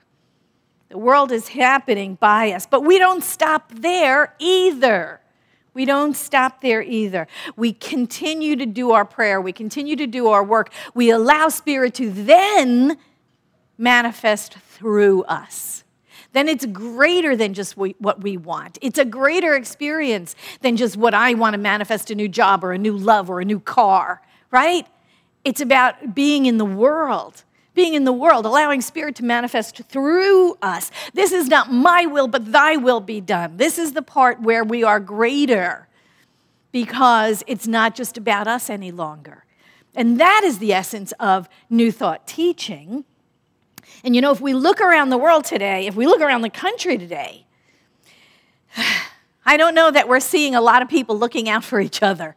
The 0.89 0.97
world 0.97 1.33
is 1.33 1.49
happening 1.49 2.15
by 2.15 2.53
us, 2.53 2.65
but 2.65 2.85
we 2.85 2.97
don't 2.97 3.23
stop 3.23 3.71
there 3.75 4.33
either. 4.39 5.19
We 5.73 5.83
don't 5.85 6.15
stop 6.15 6.61
there 6.61 6.81
either. 6.81 7.27
We 7.55 7.73
continue 7.73 8.55
to 8.55 8.65
do 8.65 8.91
our 8.91 9.05
prayer. 9.05 9.39
We 9.39 9.51
continue 9.51 9.95
to 9.97 10.07
do 10.07 10.29
our 10.29 10.43
work. 10.43 10.71
We 10.95 11.11
allow 11.11 11.49
Spirit 11.49 11.93
to 11.95 12.09
then 12.09 12.97
manifest 13.77 14.53
through 14.53 15.23
us 15.25 15.83
then 16.37 16.47
it's 16.47 16.65
greater 16.67 17.35
than 17.35 17.53
just 17.53 17.75
what 17.75 18.21
we 18.21 18.37
want. 18.37 18.77
It's 18.81 18.99
a 18.99 19.05
greater 19.05 19.55
experience 19.55 20.35
than 20.61 20.77
just 20.77 20.95
what 20.95 21.13
I 21.13 21.33
want 21.33 21.55
to 21.55 21.57
manifest 21.57 22.11
a 22.11 22.15
new 22.15 22.27
job 22.27 22.63
or 22.63 22.71
a 22.73 22.77
new 22.77 22.95
love 22.95 23.29
or 23.29 23.41
a 23.41 23.45
new 23.45 23.59
car, 23.59 24.21
right? 24.51 24.85
It's 25.43 25.61
about 25.61 26.13
being 26.13 26.45
in 26.45 26.57
the 26.57 26.65
world, 26.65 27.43
being 27.73 27.95
in 27.95 28.03
the 28.03 28.13
world, 28.13 28.45
allowing 28.45 28.81
Spirit 28.81 29.15
to 29.15 29.25
manifest 29.25 29.77
through 29.77 30.57
us. 30.61 30.91
This 31.13 31.31
is 31.31 31.47
not 31.47 31.71
my 31.71 32.05
will, 32.05 32.27
but 32.27 32.51
thy 32.51 32.75
will 32.77 33.01
be 33.01 33.19
done. 33.19 33.57
This 33.57 33.79
is 33.79 33.93
the 33.93 34.01
part 34.01 34.41
where 34.41 34.63
we 34.63 34.83
are 34.83 34.99
greater 34.99 35.87
because 36.71 37.43
it's 37.47 37.67
not 37.67 37.95
just 37.95 38.17
about 38.17 38.47
us 38.47 38.69
any 38.69 38.91
longer. 38.91 39.45
And 39.95 40.19
that 40.19 40.43
is 40.43 40.59
the 40.59 40.73
essence 40.73 41.11
of 41.19 41.49
New 41.69 41.91
Thought 41.91 42.27
teaching 42.27 43.05
and 44.03 44.15
you 44.15 44.21
know, 44.21 44.31
if 44.31 44.41
we 44.41 44.53
look 44.53 44.81
around 44.81 45.09
the 45.09 45.17
world 45.17 45.45
today, 45.45 45.87
if 45.87 45.95
we 45.95 46.05
look 46.05 46.21
around 46.21 46.41
the 46.41 46.49
country 46.49 46.97
today, 46.97 47.45
I 49.45 49.57
don't 49.57 49.73
know 49.73 49.91
that 49.91 50.07
we're 50.07 50.19
seeing 50.19 50.55
a 50.55 50.61
lot 50.61 50.81
of 50.81 50.89
people 50.89 51.17
looking 51.17 51.49
out 51.49 51.63
for 51.63 51.79
each 51.79 52.03
other 52.03 52.35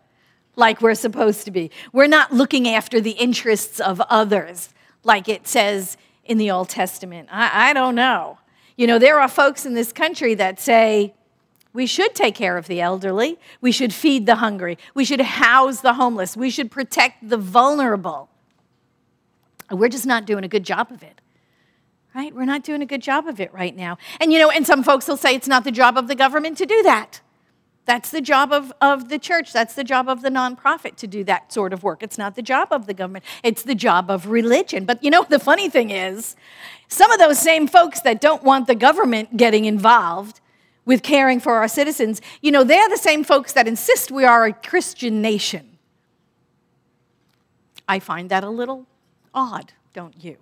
like 0.57 0.81
we're 0.81 0.95
supposed 0.95 1.45
to 1.45 1.51
be. 1.51 1.71
We're 1.93 2.07
not 2.07 2.33
looking 2.33 2.69
after 2.69 3.01
the 3.01 3.13
interests 3.13 3.81
of 3.81 4.01
others 4.03 4.71
like 5.03 5.29
it 5.29 5.47
says 5.47 5.97
in 6.25 6.39
the 6.39 6.51
Old 6.51 6.69
Testament. 6.69 7.29
I, 7.33 7.71
I 7.71 7.73
don't 7.73 7.95
know. 7.95 8.39
You 8.77 8.87
know, 8.87 8.99
there 8.99 9.19
are 9.21 9.29
folks 9.29 9.67
in 9.67 9.75
this 9.75 9.93
country 9.93 10.35
that 10.35 10.61
say, 10.61 11.15
we 11.73 11.87
should 11.87 12.15
take 12.15 12.35
care 12.35 12.57
of 12.57 12.67
the 12.67 12.81
elderly. 12.81 13.39
We 13.61 13.71
should 13.71 13.95
feed 13.95 14.27
the 14.27 14.37
hungry. 14.37 14.77
We 14.95 15.05
should 15.05 15.21
house 15.21 15.81
the 15.81 15.95
homeless. 15.95 16.37
We 16.37 16.51
should 16.51 16.71
protect 16.71 17.29
the 17.29 17.37
vulnerable. 17.37 18.29
We're 19.71 19.89
just 19.89 20.07
not 20.07 20.25
doing 20.25 20.43
a 20.43 20.49
good 20.49 20.65
job 20.65 20.91
of 20.91 21.03
it 21.03 21.20
right? 22.15 22.35
We're 22.35 22.45
not 22.45 22.63
doing 22.63 22.83
a 22.83 22.87
good 22.87 23.03
job 23.03 23.27
of 23.27 23.41
it 23.41 23.53
right 23.53 23.75
now. 23.77 23.99
And 24.21 24.33
you 24.33 24.39
know, 24.39 24.51
and 24.51 24.67
some 24.67 24.83
folks 24.83 25.07
will 25.07 25.17
say 25.17 25.35
it's 25.35 25.49
not 25.49 25.65
the 25.65 25.71
job 25.71 25.97
of 25.97 26.09
the 26.09 26.15
government 26.15 26.59
to 26.59 26.67
do 26.67 26.83
that. 26.83 27.21
That's 27.87 28.11
the 28.11 28.21
job 28.21 28.53
of, 28.53 28.73
of 28.81 29.09
the 29.09 29.19
church. 29.19 29.53
That's 29.53 29.75
the 29.75 29.83
job 29.83 30.09
of 30.09 30.23
the 30.23 30.29
nonprofit 30.29 30.97
to 30.97 31.07
do 31.07 31.25
that 31.25 31.53
sort 31.53 31.73
of 31.73 31.83
work. 31.83 32.03
It's 32.03 32.19
not 32.19 32.37
the 32.37 32.43
job 32.43 32.69
of 32.71 32.87
the 32.87 32.95
government, 32.95 33.25
it's 33.43 33.63
the 33.63 33.75
job 33.75 34.11
of 34.11 34.27
religion. 34.27 34.85
But 34.85 35.03
you 35.03 35.11
know, 35.11 35.25
the 35.29 35.39
funny 35.41 35.69
thing 35.69 35.91
is, 35.91 36.37
some 36.89 37.11
of 37.11 37.19
those 37.19 37.39
same 37.39 37.67
folks 37.67 38.01
that 38.03 38.21
don't 38.21 38.43
want 38.43 38.67
the 38.67 38.75
government 38.75 39.37
getting 39.37 39.65
involved 39.65 40.41
with 40.85 41.03
caring 41.03 41.41
for 41.41 41.55
our 41.55 41.69
citizens, 41.69 42.21
you 42.41 42.51
know, 42.51 42.65
they're 42.65 42.89
the 42.89 42.97
same 42.97 43.23
folks 43.23 43.53
that 43.53 43.69
insist 43.69 44.11
we 44.11 44.25
are 44.25 44.45
a 44.45 44.53
Christian 44.53 45.23
nation. 45.23 45.79
I 47.89 47.99
find 47.99 48.31
that 48.31 48.45
a 48.45 48.51
little 48.51 48.87
odd, 49.35 49.73
don't 49.93 50.23
you? 50.23 50.37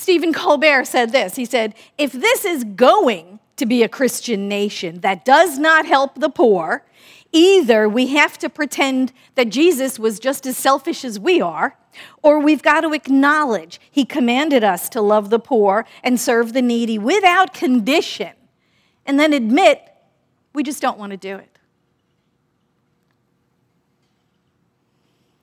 Stephen 0.00 0.32
Colbert 0.32 0.86
said 0.86 1.12
this 1.12 1.36
He 1.36 1.44
said, 1.44 1.74
If 1.98 2.12
this 2.12 2.46
is 2.46 2.64
going 2.64 3.38
to 3.56 3.66
be 3.66 3.82
a 3.82 3.88
Christian 3.88 4.48
nation 4.48 5.00
that 5.00 5.26
does 5.26 5.58
not 5.58 5.84
help 5.84 6.14
the 6.14 6.30
poor, 6.30 6.86
either 7.32 7.86
we 7.86 8.06
have 8.06 8.38
to 8.38 8.48
pretend 8.48 9.12
that 9.34 9.50
Jesus 9.50 9.98
was 9.98 10.18
just 10.18 10.46
as 10.46 10.56
selfish 10.56 11.04
as 11.04 11.20
we 11.20 11.42
are, 11.42 11.76
or 12.22 12.38
we've 12.38 12.62
got 12.62 12.80
to 12.80 12.94
acknowledge 12.94 13.78
he 13.90 14.06
commanded 14.06 14.64
us 14.64 14.88
to 14.88 15.02
love 15.02 15.28
the 15.28 15.38
poor 15.38 15.84
and 16.02 16.18
serve 16.18 16.54
the 16.54 16.62
needy 16.62 16.96
without 16.98 17.52
condition, 17.52 18.32
and 19.04 19.20
then 19.20 19.34
admit 19.34 19.82
we 20.54 20.62
just 20.62 20.80
don't 20.80 20.98
want 20.98 21.10
to 21.10 21.18
do 21.18 21.36
it. 21.36 21.58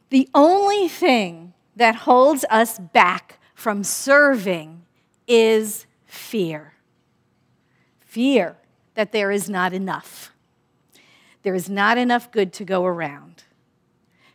The 0.10 0.28
only 0.34 0.88
thing 0.88 1.54
that 1.76 1.94
holds 1.94 2.44
us 2.50 2.80
back 2.80 3.37
from 3.58 3.84
serving 3.84 4.84
is 5.28 5.88
fear. 6.06 6.74
Fear 8.02 8.56
that 8.94 9.12
there 9.12 9.32
is 9.32 9.50
not 9.50 9.74
enough. 9.74 10.32
There 11.42 11.56
is 11.56 11.68
not 11.68 11.98
enough 11.98 12.32
good 12.32 12.54
to 12.54 12.64
go 12.64 12.86
around. 12.86 13.46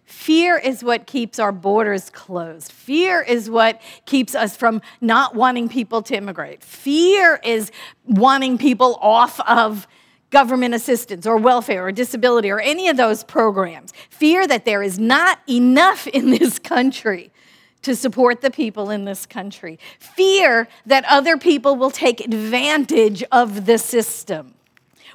Fear 0.05 0.59
is 0.59 0.83
what 0.83 1.07
keeps 1.07 1.39
our 1.39 1.53
borders 1.53 2.11
closed. 2.11 2.73
Fear 2.73 3.23
is 3.23 3.49
what 3.49 3.81
keeps 4.07 4.35
us 4.35 4.57
from 4.57 4.83
not 5.01 5.37
wanting 5.37 5.69
people 5.69 6.03
to 6.03 6.17
immigrate. 6.17 6.65
Fear 6.65 7.39
is 7.45 7.71
wanting 8.05 8.59
people 8.59 8.99
off 9.01 9.39
of 9.49 9.87
government 10.31 10.75
assistance 10.75 11.29
or 11.29 11.37
welfare 11.37 11.87
or 11.87 11.93
disability 11.93 12.51
or 12.51 12.59
any 12.59 12.89
of 12.89 12.97
those 12.97 13.23
programs. 13.23 13.93
Fear 14.11 14.49
that 14.49 14.65
there 14.65 14.83
is 14.83 14.99
not 14.99 15.39
enough 15.49 16.09
in 16.09 16.31
this 16.31 16.59
country 16.59 17.31
to 17.83 17.95
support 17.97 18.41
the 18.41 18.51
people 18.51 18.91
in 18.91 19.05
this 19.05 19.27
country. 19.27 19.79
Fear 19.99 20.69
that 20.87 21.05
other 21.07 21.37
people 21.37 21.77
will 21.77 21.91
take 21.91 22.21
advantage 22.21 23.23
of 23.33 23.67
the 23.67 23.79
system. 23.79 24.55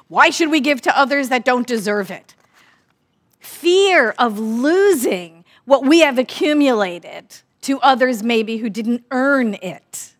Why 0.08 0.30
should 0.30 0.50
we 0.50 0.60
give 0.60 0.80
to 0.82 0.98
others 0.98 1.28
that 1.28 1.44
don't 1.44 1.66
deserve 1.66 2.10
it? 2.10 2.34
Fear 3.40 4.14
of 4.18 4.38
losing 4.38 5.44
what 5.64 5.84
we 5.84 6.00
have 6.00 6.18
accumulated 6.18 7.36
to 7.62 7.78
others, 7.80 8.22
maybe 8.22 8.58
who 8.58 8.70
didn't 8.70 9.04
earn 9.10 9.54
it. 9.54 10.14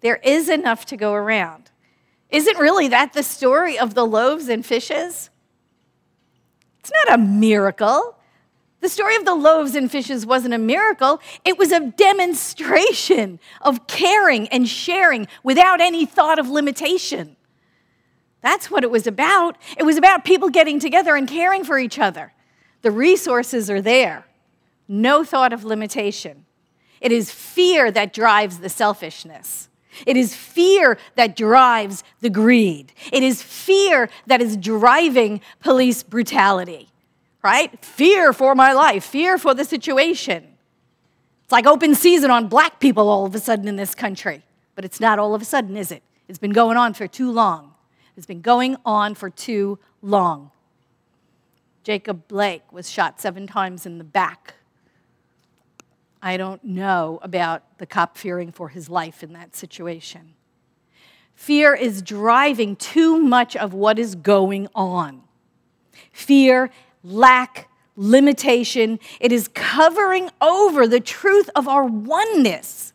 There 0.00 0.16
is 0.16 0.48
enough 0.48 0.84
to 0.86 0.96
go 0.96 1.14
around. 1.14 1.70
Isn't 2.30 2.58
really 2.58 2.88
that 2.88 3.14
the 3.14 3.22
story 3.22 3.78
of 3.78 3.94
the 3.94 4.04
loaves 4.04 4.48
and 4.48 4.64
fishes? 4.64 5.30
It's 6.80 6.92
not 7.06 7.14
a 7.14 7.22
miracle. 7.22 8.17
The 8.80 8.88
story 8.88 9.16
of 9.16 9.24
the 9.24 9.34
loaves 9.34 9.74
and 9.74 9.90
fishes 9.90 10.24
wasn't 10.24 10.54
a 10.54 10.58
miracle, 10.58 11.20
it 11.44 11.58
was 11.58 11.72
a 11.72 11.80
demonstration 11.80 13.40
of 13.60 13.86
caring 13.86 14.48
and 14.48 14.68
sharing 14.68 15.26
without 15.42 15.80
any 15.80 16.06
thought 16.06 16.38
of 16.38 16.48
limitation. 16.48 17.36
That's 18.40 18.70
what 18.70 18.84
it 18.84 18.90
was 18.90 19.06
about. 19.06 19.56
It 19.76 19.82
was 19.82 19.96
about 19.96 20.24
people 20.24 20.48
getting 20.48 20.78
together 20.78 21.16
and 21.16 21.26
caring 21.26 21.64
for 21.64 21.78
each 21.78 21.98
other. 21.98 22.32
The 22.82 22.92
resources 22.92 23.68
are 23.68 23.80
there, 23.80 24.26
no 24.86 25.24
thought 25.24 25.52
of 25.52 25.64
limitation. 25.64 26.44
It 27.00 27.10
is 27.10 27.30
fear 27.30 27.90
that 27.90 28.12
drives 28.12 28.58
the 28.58 28.68
selfishness. 28.68 29.68
It 30.06 30.16
is 30.16 30.36
fear 30.36 30.98
that 31.16 31.34
drives 31.34 32.04
the 32.20 32.30
greed. 32.30 32.92
It 33.12 33.24
is 33.24 33.42
fear 33.42 34.08
that 34.26 34.40
is 34.40 34.56
driving 34.56 35.40
police 35.60 36.04
brutality, 36.04 36.88
right? 37.42 37.84
Fear 37.84 38.32
for 38.32 38.54
my 38.54 38.72
life, 38.72 39.04
fear 39.04 39.38
for 39.38 39.54
the 39.54 39.64
situation. 39.64 40.44
It's 41.44 41.52
like 41.52 41.66
open 41.66 41.94
season 41.94 42.30
on 42.30 42.48
black 42.48 42.80
people 42.80 43.08
all 43.08 43.24
of 43.24 43.34
a 43.34 43.38
sudden 43.38 43.68
in 43.68 43.76
this 43.76 43.94
country. 43.94 44.42
But 44.74 44.84
it's 44.84 45.00
not 45.00 45.18
all 45.18 45.34
of 45.34 45.42
a 45.42 45.44
sudden, 45.44 45.76
is 45.76 45.90
it? 45.90 46.02
It's 46.28 46.38
been 46.38 46.52
going 46.52 46.76
on 46.76 46.94
for 46.94 47.06
too 47.06 47.32
long. 47.32 47.74
It's 48.16 48.26
been 48.26 48.42
going 48.42 48.76
on 48.84 49.14
for 49.14 49.30
too 49.30 49.78
long. 50.02 50.50
Jacob 51.82 52.28
Blake 52.28 52.70
was 52.72 52.90
shot 52.90 53.20
seven 53.20 53.46
times 53.46 53.86
in 53.86 53.98
the 53.98 54.04
back 54.04 54.54
I 56.22 56.36
don't 56.36 56.62
know 56.64 57.18
about 57.22 57.78
the 57.78 57.86
cop 57.86 58.16
fearing 58.16 58.50
for 58.50 58.68
his 58.68 58.88
life 58.88 59.22
in 59.22 59.32
that 59.34 59.54
situation. 59.54 60.34
Fear 61.34 61.74
is 61.74 62.02
driving 62.02 62.74
too 62.74 63.18
much 63.18 63.54
of 63.54 63.72
what 63.72 63.98
is 63.98 64.16
going 64.16 64.66
on. 64.74 65.22
Fear, 66.12 66.70
lack, 67.02 67.68
limitation, 67.96 68.98
it 69.20 69.32
is 69.32 69.48
covering 69.48 70.30
over 70.40 70.86
the 70.86 71.00
truth 71.00 71.50
of 71.54 71.66
our 71.66 71.84
oneness. 71.84 72.92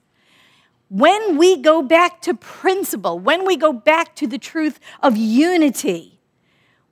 When 0.89 1.37
we 1.37 1.57
go 1.57 1.81
back 1.81 2.21
to 2.21 2.33
principle, 2.33 3.19
when 3.19 3.45
we 3.45 3.57
go 3.57 3.73
back 3.73 4.15
to 4.17 4.27
the 4.27 4.37
truth 4.37 4.79
of 5.01 5.17
unity, 5.17 6.19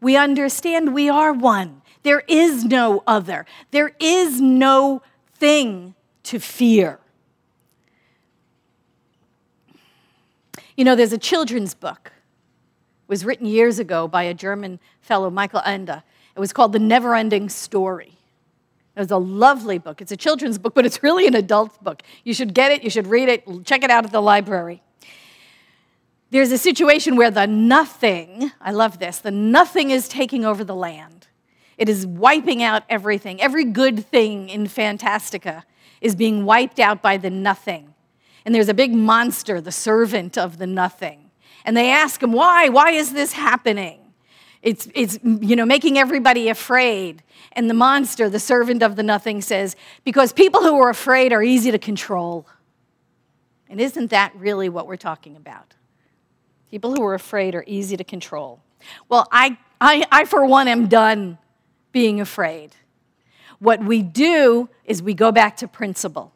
we 0.02 0.18
understand 0.18 0.94
we 0.94 1.10
are 1.10 1.32
one. 1.32 1.82
There 2.04 2.24
is 2.28 2.66
no 2.66 3.04
other. 3.06 3.46
There 3.70 3.92
is 4.00 4.42
no 4.42 5.04
thing 5.36 5.94
to 6.24 6.40
fear. 6.40 7.00
You 10.76 10.84
know, 10.84 10.96
there's 10.96 11.14
a 11.14 11.18
children's 11.18 11.76
book. 11.76 12.12
It 12.16 13.10
was 13.10 13.24
written 13.24 13.46
years 13.46 13.78
ago 13.78 14.08
by 14.08 14.24
a 14.24 14.34
German 14.34 14.80
fellow, 15.02 15.30
Michael 15.30 15.62
Ende. 15.64 16.02
It 16.36 16.40
was 16.40 16.54
called 16.54 16.74
The 16.74 16.80
Never 16.80 17.16
Ending 17.16 17.50
Story. 17.50 18.18
It 18.96 19.00
was 19.00 19.12
a 19.12 19.18
lovely 19.18 19.78
book. 19.78 20.02
It's 20.02 20.12
a 20.12 20.18
children's 20.18 20.58
book, 20.58 20.74
but 20.74 20.86
it's 20.86 21.02
really 21.02 21.26
an 21.26 21.36
adult 21.36 21.82
book. 21.84 22.02
You 22.24 22.34
should 22.34 22.54
get 22.54 22.72
it, 22.72 22.84
you 22.84 22.90
should 22.90 23.08
read 23.08 23.30
it, 23.30 23.66
check 23.66 23.84
it 23.84 23.90
out 23.90 24.06
at 24.06 24.12
the 24.12 24.22
library. 24.22 24.82
There's 26.30 26.52
a 26.52 26.58
situation 26.58 27.16
where 27.16 27.32
the 27.32 27.46
nothing, 27.46 28.52
I 28.62 28.72
love 28.72 29.00
this, 29.00 29.20
the 29.20 29.32
nothing 29.32 29.92
is 29.92 30.08
taking 30.08 30.46
over 30.46 30.64
the 30.64 30.76
land. 30.76 31.28
It 31.78 31.90
is 31.90 32.06
wiping 32.06 32.62
out 32.62 32.84
everything, 32.90 33.42
every 33.42 33.66
good 33.66 34.06
thing 34.06 34.50
in 34.50 34.68
Fantastica 34.68 35.64
is 36.00 36.16
being 36.16 36.46
wiped 36.46 36.80
out 36.80 37.02
by 37.02 37.18
the 37.18 37.30
nothing. 37.30 37.94
And 38.46 38.56
there's 38.56 38.70
a 38.70 38.74
big 38.74 38.94
monster, 38.94 39.62
the 39.62 39.72
servant 39.72 40.38
of 40.38 40.58
the 40.58 40.68
nothing. 40.68 41.32
And 41.64 41.78
they 41.78 41.92
ask 41.92 42.22
him, 42.22 42.32
why? 42.32 42.70
Why 42.70 42.92
is 42.92 43.14
this 43.14 43.34
happening? 43.34 44.01
It's, 44.62 44.88
it's 44.94 45.18
you 45.24 45.56
know, 45.56 45.66
making 45.66 45.98
everybody 45.98 46.50
afraid. 46.50 47.24
And 47.54 47.70
the 47.70 47.74
monster, 47.74 48.30
the 48.30 48.40
servant 48.40 48.84
of 48.84 48.96
the 48.96 49.04
nothing, 49.04 49.42
says, 49.42 49.76
because 50.04 50.34
people 50.34 50.62
who 50.62 50.80
are 50.80 50.90
afraid 50.90 51.34
are 51.34 51.42
easy 51.42 51.72
to 51.72 51.80
control. 51.80 52.48
And 53.70 53.80
isn't 53.82 54.12
that 54.12 54.34
really 54.36 54.70
what 54.70 54.86
we're 54.86 54.98
talking 54.98 55.36
about? 55.36 55.74
People 56.70 56.94
who 56.94 57.04
are 57.04 57.16
afraid 57.16 57.56
are 57.56 57.64
easy 57.68 57.98
to 57.98 58.04
control. 58.04 58.62
Well, 59.10 59.28
I, 59.32 59.58
I, 59.80 60.06
I 60.12 60.26
for 60.26 60.46
one, 60.46 60.68
am 60.68 60.88
done 60.88 61.38
being 61.92 62.22
afraid. 62.22 62.76
What 63.60 63.84
we 63.84 64.02
do 64.02 64.70
is 64.86 65.04
we 65.04 65.14
go 65.14 65.32
back 65.32 65.58
to 65.58 65.68
principle. 65.68 66.34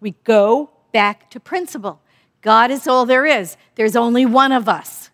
We 0.00 0.12
go 0.24 0.70
back 0.92 1.30
to 1.30 1.40
principle. 1.40 2.00
God 2.40 2.70
is 2.70 2.86
all 2.86 3.04
there 3.04 3.26
is. 3.26 3.56
There's 3.74 3.96
only 3.96 4.24
one 4.24 4.52
of 4.52 4.68
us. 4.68 5.10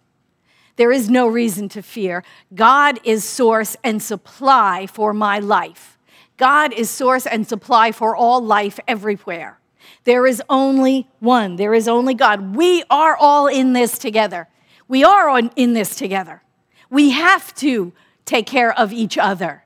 There 0.77 0.93
is 0.93 1.09
no 1.09 1.27
reason 1.27 1.69
to 1.71 1.83
fear. 1.83 2.25
God 2.55 2.99
is 3.05 3.25
source 3.25 3.77
and 3.85 4.03
supply 4.03 4.87
for 4.87 5.13
my 5.13 5.39
life. 5.39 5.99
God 6.37 6.73
is 6.73 6.91
source 6.91 7.27
and 7.27 7.47
supply 7.47 7.93
for 7.93 8.17
all 8.17 8.41
life 8.41 8.81
everywhere. 8.89 9.61
There 10.05 10.27
is 10.27 10.43
only 10.49 11.09
one. 11.21 11.57
There 11.57 11.75
is 11.75 11.87
only 11.87 12.15
God. 12.15 12.57
We 12.57 12.83
are 12.91 13.17
all 13.17 13.47
in 13.47 13.73
this 13.73 13.99
together. 13.99 14.49
We 14.89 15.05
are 15.05 15.39
in 15.57 15.75
this 15.75 15.95
together. 15.95 16.43
We 16.91 17.11
have 17.11 17.55
to 17.57 17.93
take 18.25 18.47
care 18.47 18.77
of 18.77 18.93
each 18.93 19.17
other 19.17 19.65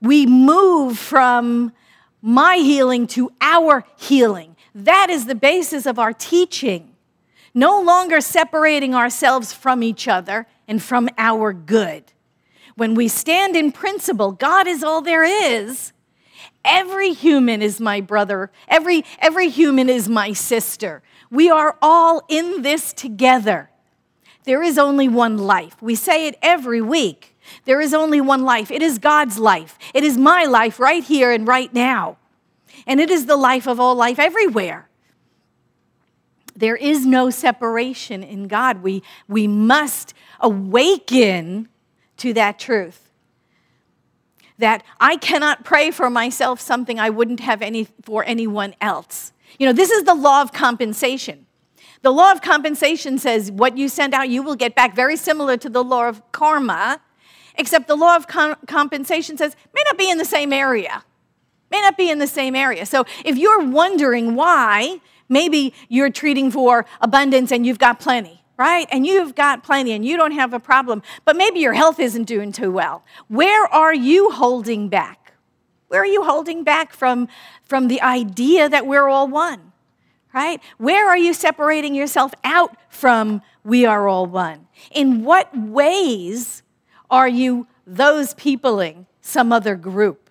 we 0.00 0.26
move 0.26 0.98
from 0.98 1.72
my 2.22 2.56
healing 2.56 3.06
to 3.08 3.32
our 3.40 3.84
healing. 3.96 4.56
That 4.74 5.10
is 5.10 5.26
the 5.26 5.34
basis 5.34 5.86
of 5.86 5.98
our 5.98 6.12
teaching. 6.12 6.87
No 7.58 7.80
longer 7.80 8.20
separating 8.20 8.94
ourselves 8.94 9.52
from 9.52 9.82
each 9.82 10.06
other 10.06 10.46
and 10.68 10.80
from 10.80 11.08
our 11.18 11.52
good. 11.52 12.04
When 12.76 12.94
we 12.94 13.08
stand 13.08 13.56
in 13.56 13.72
principle, 13.72 14.30
God 14.30 14.68
is 14.68 14.84
all 14.84 15.02
there 15.02 15.24
is. 15.24 15.92
Every 16.64 17.12
human 17.12 17.60
is 17.60 17.80
my 17.80 18.00
brother. 18.00 18.52
Every, 18.68 19.04
every 19.18 19.48
human 19.48 19.88
is 19.88 20.08
my 20.08 20.32
sister. 20.34 21.02
We 21.32 21.50
are 21.50 21.76
all 21.82 22.22
in 22.28 22.62
this 22.62 22.92
together. 22.92 23.70
There 24.44 24.62
is 24.62 24.78
only 24.78 25.08
one 25.08 25.36
life. 25.36 25.82
We 25.82 25.96
say 25.96 26.28
it 26.28 26.38
every 26.40 26.80
week. 26.80 27.36
There 27.64 27.80
is 27.80 27.92
only 27.92 28.20
one 28.20 28.44
life. 28.44 28.70
It 28.70 28.82
is 28.82 29.00
God's 29.00 29.36
life. 29.36 29.76
It 29.92 30.04
is 30.04 30.16
my 30.16 30.44
life 30.44 30.78
right 30.78 31.02
here 31.02 31.32
and 31.32 31.44
right 31.44 31.74
now. 31.74 32.18
And 32.86 33.00
it 33.00 33.10
is 33.10 33.26
the 33.26 33.36
life 33.36 33.66
of 33.66 33.80
all 33.80 33.96
life 33.96 34.20
everywhere. 34.20 34.87
There 36.58 36.76
is 36.76 37.06
no 37.06 37.30
separation 37.30 38.22
in 38.24 38.48
God. 38.48 38.82
We, 38.82 39.02
we 39.28 39.46
must 39.46 40.12
awaken 40.40 41.68
to 42.18 42.32
that 42.34 42.58
truth. 42.58 43.10
That 44.58 44.82
I 44.98 45.16
cannot 45.16 45.64
pray 45.64 45.92
for 45.92 46.10
myself 46.10 46.60
something 46.60 46.98
I 46.98 47.10
wouldn't 47.10 47.40
have 47.40 47.62
any 47.62 47.86
for 48.02 48.24
anyone 48.24 48.74
else. 48.80 49.32
You 49.58 49.66
know, 49.66 49.72
this 49.72 49.90
is 49.90 50.02
the 50.02 50.14
law 50.14 50.42
of 50.42 50.52
compensation. 50.52 51.46
The 52.02 52.10
law 52.10 52.32
of 52.32 52.42
compensation 52.42 53.18
says 53.18 53.52
what 53.52 53.78
you 53.78 53.88
send 53.88 54.12
out, 54.12 54.28
you 54.28 54.42
will 54.42 54.56
get 54.56 54.74
back, 54.74 54.96
very 54.96 55.16
similar 55.16 55.56
to 55.58 55.68
the 55.68 55.84
law 55.84 56.08
of 56.08 56.20
karma 56.32 57.00
except 57.56 57.88
the 57.88 57.96
law 57.96 58.16
of 58.16 58.26
com- 58.26 58.56
compensation 58.66 59.36
says 59.36 59.54
may 59.74 59.82
not 59.84 59.98
be 59.98 60.10
in 60.10 60.18
the 60.18 60.24
same 60.24 60.52
area. 60.52 61.04
May 61.70 61.80
not 61.82 61.96
be 61.96 62.10
in 62.10 62.18
the 62.18 62.26
same 62.26 62.54
area. 62.54 62.86
So 62.86 63.04
if 63.24 63.36
you're 63.36 63.64
wondering 63.64 64.34
why, 64.34 65.00
maybe 65.28 65.74
you're 65.88 66.10
treating 66.10 66.50
for 66.50 66.86
abundance 67.00 67.52
and 67.52 67.66
you've 67.66 67.78
got 67.78 68.00
plenty, 68.00 68.42
right? 68.56 68.88
And 68.90 69.06
you've 69.06 69.34
got 69.34 69.62
plenty 69.62 69.92
and 69.92 70.04
you 70.04 70.16
don't 70.16 70.32
have 70.32 70.52
a 70.52 70.60
problem, 70.60 71.02
but 71.24 71.36
maybe 71.36 71.60
your 71.60 71.74
health 71.74 72.00
isn't 72.00 72.24
doing 72.24 72.52
too 72.52 72.70
well. 72.70 73.04
Where 73.28 73.66
are 73.66 73.94
you 73.94 74.30
holding 74.30 74.88
back? 74.88 75.32
Where 75.88 76.02
are 76.02 76.06
you 76.06 76.22
holding 76.22 76.64
back 76.64 76.92
from, 76.92 77.28
from 77.64 77.88
the 77.88 78.00
idea 78.02 78.68
that 78.68 78.86
we're 78.86 79.08
all 79.08 79.26
one? 79.26 79.72
Right? 80.34 80.60
Where 80.76 81.08
are 81.08 81.16
you 81.16 81.32
separating 81.32 81.94
yourself 81.94 82.34
out 82.44 82.76
from 82.90 83.40
we 83.64 83.86
are 83.86 84.06
all 84.06 84.26
one? 84.26 84.68
In 84.90 85.24
what 85.24 85.56
ways 85.56 86.62
are 87.10 87.28
you 87.28 87.66
those 87.86 88.34
peopling 88.34 89.06
some 89.22 89.52
other 89.52 89.74
group? 89.74 90.27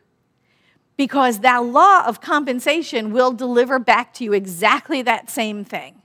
Because 0.97 1.39
that 1.39 1.63
law 1.63 2.05
of 2.05 2.19
compensation 2.21 3.13
will 3.13 3.31
deliver 3.31 3.79
back 3.79 4.13
to 4.15 4.23
you 4.23 4.33
exactly 4.33 5.01
that 5.03 5.29
same 5.29 5.63
thing. 5.63 6.01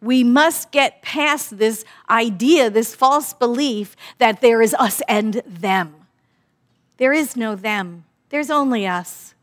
We 0.00 0.24
must 0.24 0.72
get 0.72 1.02
past 1.02 1.58
this 1.58 1.84
idea, 2.10 2.70
this 2.70 2.94
false 2.94 3.32
belief 3.32 3.94
that 4.18 4.40
there 4.40 4.62
is 4.62 4.74
us 4.74 5.02
and 5.08 5.34
them. 5.46 5.94
There 6.96 7.12
is 7.12 7.36
no 7.36 7.54
them, 7.54 8.04
there's 8.30 8.50
only 8.50 8.86
us. 8.86 9.34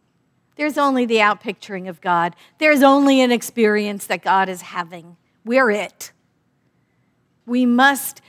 There's 0.55 0.77
only 0.77 1.05
the 1.05 1.17
outpicturing 1.17 1.89
of 1.89 1.99
God. 1.99 2.35
There's 2.59 2.83
only 2.83 3.21
an 3.21 3.31
experience 3.31 4.05
that 4.05 4.21
God 4.21 4.49
is 4.49 4.61
having. 4.61 5.17
We're 5.43 5.71
it. 5.71 6.11
We 7.45 7.65
must 7.65 8.21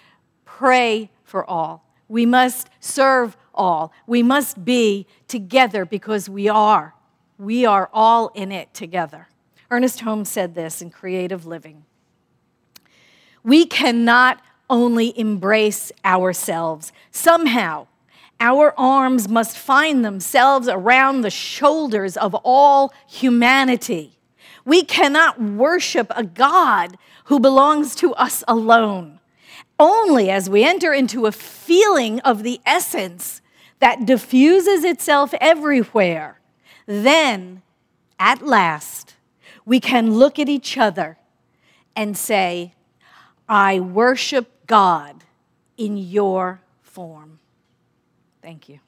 pray 0.47 1.11
for 1.23 1.49
all. 1.49 1.85
We 2.09 2.25
must 2.25 2.71
serve 2.81 3.37
all. 3.55 3.93
We 4.07 4.23
must 4.23 4.65
be 4.65 5.07
together 5.29 5.85
because 5.85 6.29
we 6.29 6.49
are. 6.49 6.95
We 7.39 7.65
are 7.65 7.91
all 7.93 8.29
in 8.35 8.53
it 8.53 8.73
together. 8.75 9.29
Ernest 9.71 10.01
Holmes 10.01 10.29
said 10.29 10.55
this 10.55 10.83
in 10.83 10.91
Creative 10.91 11.47
Living. 11.47 11.85
We 13.43 13.67
cannot 13.67 14.41
only 14.71 15.19
embrace 15.19 15.93
ourselves. 16.05 16.93
Somehow, 17.11 17.87
our 18.41 18.75
arms 18.79 19.29
must 19.29 19.57
find 19.57 20.05
themselves 20.05 20.69
around 20.69 21.21
the 21.21 21.31
shoulders 21.31 22.17
of 22.17 22.35
all 22.45 22.93
humanity. 23.07 24.19
We 24.65 24.83
cannot 24.83 25.41
worship 25.41 26.11
a 26.15 26.25
God 26.25 26.97
who 27.25 27.39
belongs 27.39 27.95
to 27.97 28.15
us 28.15 28.43
alone. 28.49 29.21
Only 29.79 30.31
as 30.31 30.49
we 30.49 30.65
enter 30.65 30.93
into 30.93 31.27
a 31.27 31.33
feeling 31.33 32.21
of 32.21 32.43
the 32.43 32.61
essence 32.65 33.41
that 33.81 34.07
diffuses 34.07 34.85
itself 34.85 35.35
everywhere, 35.41 36.41
then, 36.87 37.63
at 38.19 38.43
last, 38.43 39.15
we 39.65 39.81
can 39.81 40.15
look 40.15 40.39
at 40.39 40.49
each 40.49 40.77
other 40.79 41.19
and 41.97 42.17
say, 42.17 42.75
I 43.49 43.81
worship 43.81 44.67
God 44.67 45.25
in 45.77 45.97
your 45.97 46.61
form. 46.83 47.39
Thank 48.43 48.69
you. 48.69 48.81